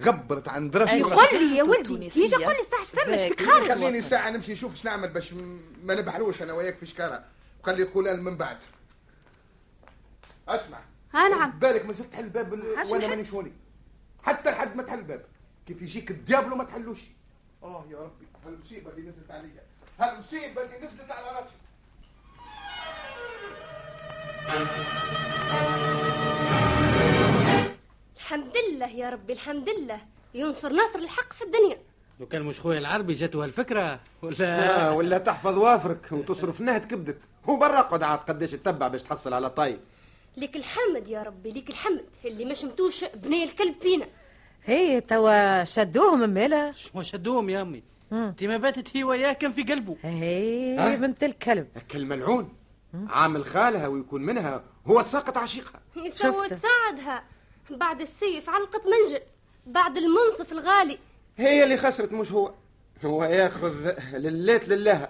غبرت 0.02 0.48
عن 0.48 0.70
دراسي 0.70 0.98
يقول 0.98 1.26
لي 1.32 1.56
يا 1.56 1.62
ولدي. 1.62 2.04
يجي 2.04 2.34
يقول 2.34 2.54
لي 2.54 2.60
الساعة 2.60 2.84
ثمش 2.84 3.18
ذاك 3.18 3.38
فيك 3.38 3.50
خارج. 3.50 3.72
خليني 3.72 4.02
ساعة 4.02 4.30
نمشي 4.30 4.52
نشوف 4.52 4.72
إيش 4.72 4.84
نعمل 4.84 5.08
باش 5.08 5.34
ما 5.82 5.94
نبحلوش 5.94 6.42
أنا 6.42 6.52
وياك 6.52 6.76
في 6.78 6.86
شكارة. 6.86 7.24
وخلي 7.62 7.82
القولان 7.82 8.22
من 8.22 8.36
بعد. 8.36 8.58
اسمع. 10.48 10.78
ها 11.14 11.28
نعم. 11.28 11.50
بالك 11.50 11.86
ما 11.86 11.92
زلت 11.92 12.12
تحل 12.12 12.24
الباب 12.24 12.52
وأنا 12.52 12.82
نحل. 12.82 13.08
ماني 13.08 13.24
شوني 13.24 13.52
حتى 14.22 14.50
لحد 14.50 14.76
ما 14.76 14.82
تحل 14.82 14.98
الباب. 14.98 15.24
كيف 15.66 15.82
يجيك 15.82 16.10
الديابلو 16.10 16.56
ما 16.56 16.64
تحلوش. 16.64 17.04
آه 17.62 17.84
يا 17.90 17.98
ربي 17.98 18.26
هالمصيبة 18.46 18.90
اللي 18.90 19.08
نزلت 19.08 19.30
عليا 19.30 19.62
هالمصيبة 20.00 20.62
اللي 20.62 20.86
نزلت 20.86 21.10
على 21.10 21.38
راسي. 21.38 21.56
الحمد 28.16 28.52
لله 28.56 28.88
يا 28.88 29.10
ربي 29.10 29.32
الحمد 29.32 29.68
لله. 29.68 30.00
ينصر 30.34 30.72
ناصر 30.72 30.98
الحق 30.98 31.32
في 31.32 31.44
الدنيا. 31.44 31.78
لو 32.20 32.26
كان 32.26 32.42
مش 32.42 32.60
خويا 32.60 32.78
العربي 32.78 33.14
جاته 33.14 33.44
هالفكرة 33.44 34.00
ولا؟ 34.22 34.88
آه 34.88 34.94
ولا 34.94 35.18
تحفظ 35.18 35.58
وافرك 35.58 36.12
وتصرف 36.12 36.60
نهد 36.60 36.84
كبدك. 36.84 37.18
وبرا 37.46 37.78
اقعد 37.78 38.02
عاد 38.02 38.18
قداش 38.18 38.50
تتبع 38.50 38.88
باش 38.88 39.02
تحصل 39.02 39.34
على 39.34 39.50
طاي 39.50 39.80
ليك 40.36 40.56
الحمد 40.56 41.08
يا 41.08 41.22
ربي 41.22 41.50
ليك 41.50 41.68
الحمد. 41.68 42.04
اللي 42.24 42.44
ما 42.44 42.54
شمتوش 42.54 43.04
بني 43.04 43.44
الكلب 43.44 43.74
فينا. 43.82 44.06
هي 44.64 45.00
توا 45.00 45.64
شدوهم 45.64 46.30
مالا 46.30 46.72
شو 46.72 47.02
شدوهم 47.02 47.50
يا 47.50 47.62
أمي؟ 47.62 47.82
انت 48.12 48.44
ما 48.44 48.56
باتت 48.56 48.96
هي 48.96 49.04
وياه 49.04 49.32
كان 49.32 49.52
في 49.52 49.62
قلبه. 49.62 49.96
هي 50.02 50.76
ها؟ 50.78 50.96
بنت 50.96 51.24
الكلب. 51.24 51.68
اكل 51.76 52.04
ملعون. 52.04 52.52
عامل 53.08 53.44
خالها 53.44 53.86
ويكون 53.86 54.22
منها 54.22 54.64
هو 54.86 55.02
ساقط 55.02 55.38
عشيقها. 55.38 55.80
شفت. 56.08 56.54
تساعدها. 56.54 57.24
بعد 57.70 58.00
السيف 58.00 58.50
علقة 58.50 58.82
منجل 58.84 59.20
بعد 59.66 59.96
المنصف 59.96 60.52
الغالي. 60.52 60.98
هي 61.36 61.64
اللي 61.64 61.76
خسرت 61.76 62.12
مش 62.12 62.32
هو. 62.32 62.54
هو 63.04 63.24
ياخذ 63.24 63.92
لليت 64.12 64.68
لله. 64.68 65.08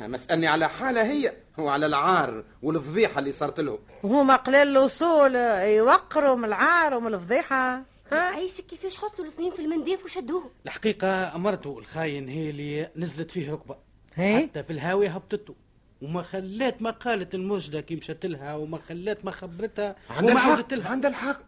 مسألني 0.00 0.46
على 0.46 0.68
حالة 0.68 1.02
هي 1.02 1.32
وعلى 1.58 1.86
العار 1.86 2.44
والفضيحة 2.62 3.18
اللي 3.18 3.32
صارت 3.32 3.60
له. 3.60 3.78
وهما 4.02 4.36
قليل 4.36 4.68
الوصول 4.68 5.34
يوقروا 5.36 6.36
من 6.36 6.44
العار 6.44 6.94
ومن 6.94 7.14
الفضيحة 7.14 7.82
ها؟ 8.12 8.18
عايشك 8.18 8.66
كيفاش 8.66 8.96
حصلوا 8.96 9.26
الاثنين 9.26 9.52
في 9.52 9.62
المنديف 9.62 10.04
وشدوه 10.04 10.50
الحقيقة 10.66 11.36
امرته 11.36 11.78
الخاين 11.78 12.28
هي 12.28 12.50
اللي 12.50 12.90
نزلت 12.96 13.30
فيه 13.30 13.52
ركبة. 13.52 13.76
هي؟ 14.14 14.42
حتى 14.42 14.62
في 14.62 14.72
الهاوية 14.72 15.10
هبطته. 15.10 15.54
وما 16.02 16.22
خلات 16.22 16.82
ما 16.82 16.90
قالت 16.90 17.34
المجدة 17.34 17.80
كي 17.80 17.96
مشت 17.96 18.26
لها 18.26 18.54
وما 18.54 18.78
خلات 18.88 19.24
ما 19.24 19.30
خبرتها 19.30 19.96
عندها 20.10 20.32
وما 20.32 20.40
عودت 20.40 20.72
الحق 20.72 20.84
لها. 20.84 20.90
عندها 20.90 21.10
الحق. 21.10 21.44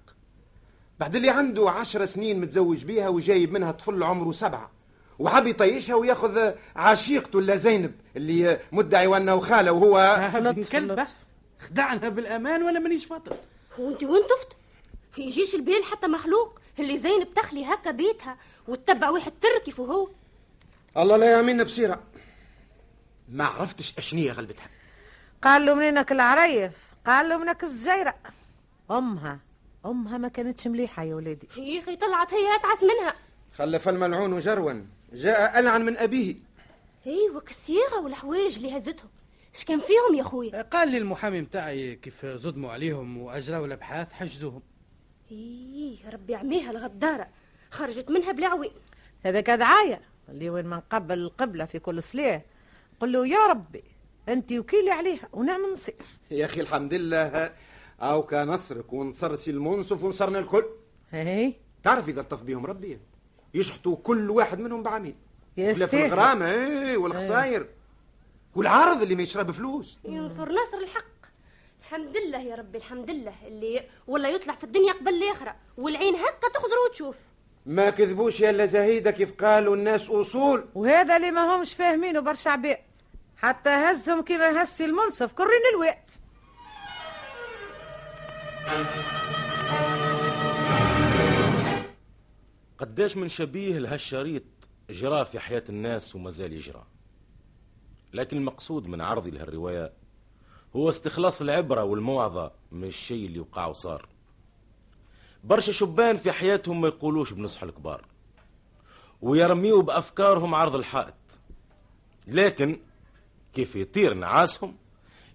بعد 1.00 1.16
اللي 1.16 1.30
عنده 1.30 1.70
عشر 1.70 2.06
سنين 2.06 2.40
متزوج 2.40 2.84
بيها 2.84 3.08
وجايب 3.08 3.52
منها 3.52 3.72
طفل 3.72 4.02
عمره 4.02 4.32
سبعة. 4.32 4.70
وحب 5.18 5.46
يطيشها 5.46 5.94
وياخذ 5.94 6.52
عشيقته 6.76 7.38
الا 7.38 7.56
زينب 7.56 7.94
اللي 8.16 8.60
مدعي 8.72 9.06
وأنه 9.06 9.40
خالة 9.40 9.72
وهو 9.72 10.30
بن 10.52 10.64
كلب. 10.64 11.06
خدعنا 11.60 12.08
بالأمان 12.08 12.62
ولا 12.62 12.78
مانيش 12.78 13.04
فاطر. 13.04 13.36
وأنت 13.78 14.02
وين 14.04 14.22
طفت؟ 14.22 14.48
يجيش 15.18 15.54
البال 15.54 15.84
حتى 15.84 16.06
مخلوق 16.06 16.58
اللي 16.78 16.98
زينب 16.98 17.34
تخلي 17.34 17.64
هكا 17.64 17.90
بيتها 17.90 18.36
وتتبع 18.68 19.10
واحد 19.10 19.32
تركي 19.40 19.82
وهو 19.82 20.08
الله 20.96 21.16
لا 21.16 21.30
يعملنا 21.30 21.62
بصيرة 21.64 22.00
ما 23.28 23.44
عرفتش 23.44 23.94
اشنية 23.98 24.32
غلبتها. 24.32 24.66
قال 25.42 25.66
له 25.66 25.74
منينك 25.74 26.12
العريف 26.12 26.72
قال 27.06 27.28
له 27.28 27.36
منك 27.38 27.64
الزجيرة 27.64 28.14
أمها 28.90 29.38
أمها 29.86 30.18
ما 30.18 30.28
كانتش 30.28 30.66
مليحة 30.66 31.02
يا 31.02 31.14
ولادي. 31.14 31.48
يا 31.56 31.80
أخي 31.82 31.96
طلعت 31.96 32.34
هي 32.34 32.56
اتعس 32.56 32.82
منها 32.82 33.14
خلف 33.58 33.88
الملعون 33.88 34.40
جروا. 34.40 34.72
جاء 35.12 35.58
ألعن 35.58 35.84
من 35.84 35.96
أبيه. 35.96 36.34
أيوه 37.06 37.40
كالصياغه 37.40 38.00
والحوايج 38.00 38.56
اللي 38.56 38.78
هزتهم. 38.78 39.10
اش 39.54 39.64
كان 39.64 39.78
فيهم 39.78 40.14
يا 40.18 40.22
خويا 40.22 40.62
قال 40.62 40.88
لي 40.88 40.98
المحامي 40.98 41.40
متاعي 41.40 41.96
كيف 41.96 42.26
زدموا 42.26 42.72
عليهم 42.72 43.18
وأجراوا 43.18 43.66
الأبحاث 43.66 44.12
حجزوهم. 44.12 44.62
إيه 45.30 46.10
ربي 46.10 46.34
عميها 46.34 46.70
الغدارة. 46.70 47.28
خرجت 47.70 48.10
منها 48.10 48.32
بلا 48.32 48.46
عوين 48.46 48.72
هذاك 49.24 49.50
دعاية 49.50 50.00
اللي 50.28 50.50
وين 50.50 50.66
ما 50.66 50.76
نقبل 50.76 51.18
القبلة 51.18 51.64
في 51.64 51.78
كل 51.78 52.02
صلاة 52.02 52.42
قل 53.00 53.12
له 53.12 53.26
يا 53.26 53.46
ربي 53.46 53.84
أنت 54.28 54.52
وكيلي 54.52 54.90
عليها 54.90 55.28
ونعم 55.32 55.72
نصير. 55.72 55.94
يا 56.30 56.44
أخي 56.44 56.60
الحمد 56.60 56.94
لله. 56.94 57.52
أو 58.00 58.22
كان 58.22 58.48
نصرك 58.48 58.92
ونصرسي 58.92 59.50
المنصف 59.50 60.02
ونصرنا 60.02 60.38
الكل. 60.38 60.64
هي 61.10 61.52
تعرف 61.84 62.08
إذا 62.08 62.20
الطف 62.20 62.42
بهم 62.42 62.66
ربي. 62.66 62.98
يشحطوا 63.54 63.96
كل 63.96 64.30
واحد 64.30 64.60
منهم 64.60 64.82
بعميل. 64.82 65.14
ولا 65.58 65.86
في 65.86 66.06
الغرامة 66.06 66.50
إيه 66.50 66.96
والخساير. 66.96 67.66
والعارض 68.54 69.02
اللي 69.02 69.14
ما 69.14 69.22
يشرب 69.22 69.50
فلوس. 69.50 69.98
ينصر 70.04 70.52
نصر 70.52 70.78
الحق. 70.82 71.04
الحمد 71.80 72.16
لله 72.16 72.38
يا 72.38 72.54
ربي 72.54 72.78
الحمد 72.78 73.10
لله. 73.10 73.34
اللي 73.46 73.84
ولا 74.06 74.28
يطلع 74.28 74.54
في 74.54 74.64
الدنيا 74.64 74.92
قبل 74.92 75.14
الاخره 75.14 75.56
والعين 75.78 76.14
هكا 76.14 76.48
تخضر 76.54 76.76
وتشوف. 76.88 77.16
ما 77.66 77.90
كذبوش 77.90 78.40
يا 78.40 78.50
الا 78.50 78.66
زهيدة 78.66 79.10
كيف 79.10 79.32
قالوا 79.32 79.76
الناس 79.76 80.10
أصول. 80.10 80.64
وهذا 80.74 81.16
اللي 81.16 81.30
ما 81.30 81.56
همش 81.56 81.74
فاهمينه 81.74 82.20
برشا 82.20 82.50
عباد. 82.50 82.78
حتى 83.36 83.70
هزهم 83.70 84.22
كيما 84.22 84.62
هزي 84.62 84.84
المنصف 84.84 85.32
كرين 85.32 85.60
الوقت. 85.74 86.10
قداش 92.78 93.16
من 93.16 93.28
شبيه 93.28 93.78
لهالشريط 93.78 94.42
جرى 94.90 95.24
في 95.24 95.40
حياة 95.40 95.64
الناس 95.68 96.16
وما 96.16 96.30
زال 96.30 96.52
يجرى. 96.52 96.84
لكن 98.12 98.36
المقصود 98.36 98.86
من 98.86 99.00
عرضي 99.00 99.30
لهالرواية 99.30 99.92
هو 100.76 100.90
استخلاص 100.90 101.40
العبرة 101.40 101.84
والموعظة 101.84 102.52
من 102.72 102.84
الشيء 102.84 103.26
اللي 103.26 103.40
وقع 103.40 103.66
وصار. 103.66 104.08
برشا 105.44 105.72
شبان 105.72 106.16
في 106.16 106.32
حياتهم 106.32 106.80
ما 106.80 106.88
يقولوش 106.88 107.32
بنصح 107.32 107.62
الكبار 107.62 108.04
ويرميوا 109.22 109.82
بأفكارهم 109.82 110.54
عرض 110.54 110.74
الحائط. 110.74 111.14
لكن 112.26 112.80
كيف 113.54 113.76
يطير 113.76 114.14
نعاسهم 114.14 114.76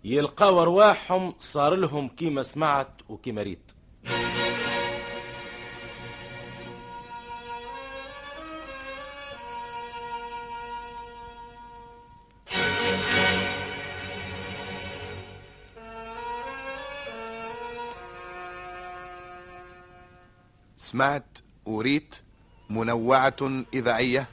يلقاو 0.03 0.61
أرواحهم 0.61 1.33
صار 1.39 1.75
لهم 1.75 2.09
كيما 2.09 2.43
سمعت 2.43 2.93
وكيما 3.09 3.43
ريت. 3.43 3.70
سمعت 20.91 21.37
وريت 21.65 22.15
منوعة 22.69 23.63
إذاعية 23.73 24.27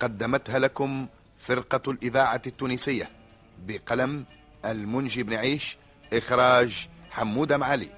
قدمتها 0.00 0.58
لكم 0.58 1.06
فرقة 1.38 1.90
الإذاعة 1.90 2.42
التونسية 2.46 3.10
بقلم 3.66 4.24
المنجي 4.64 5.22
بن 5.22 5.34
عيش 5.34 5.76
إخراج 6.12 6.88
حمودة 7.10 7.56
معالي. 7.56 7.88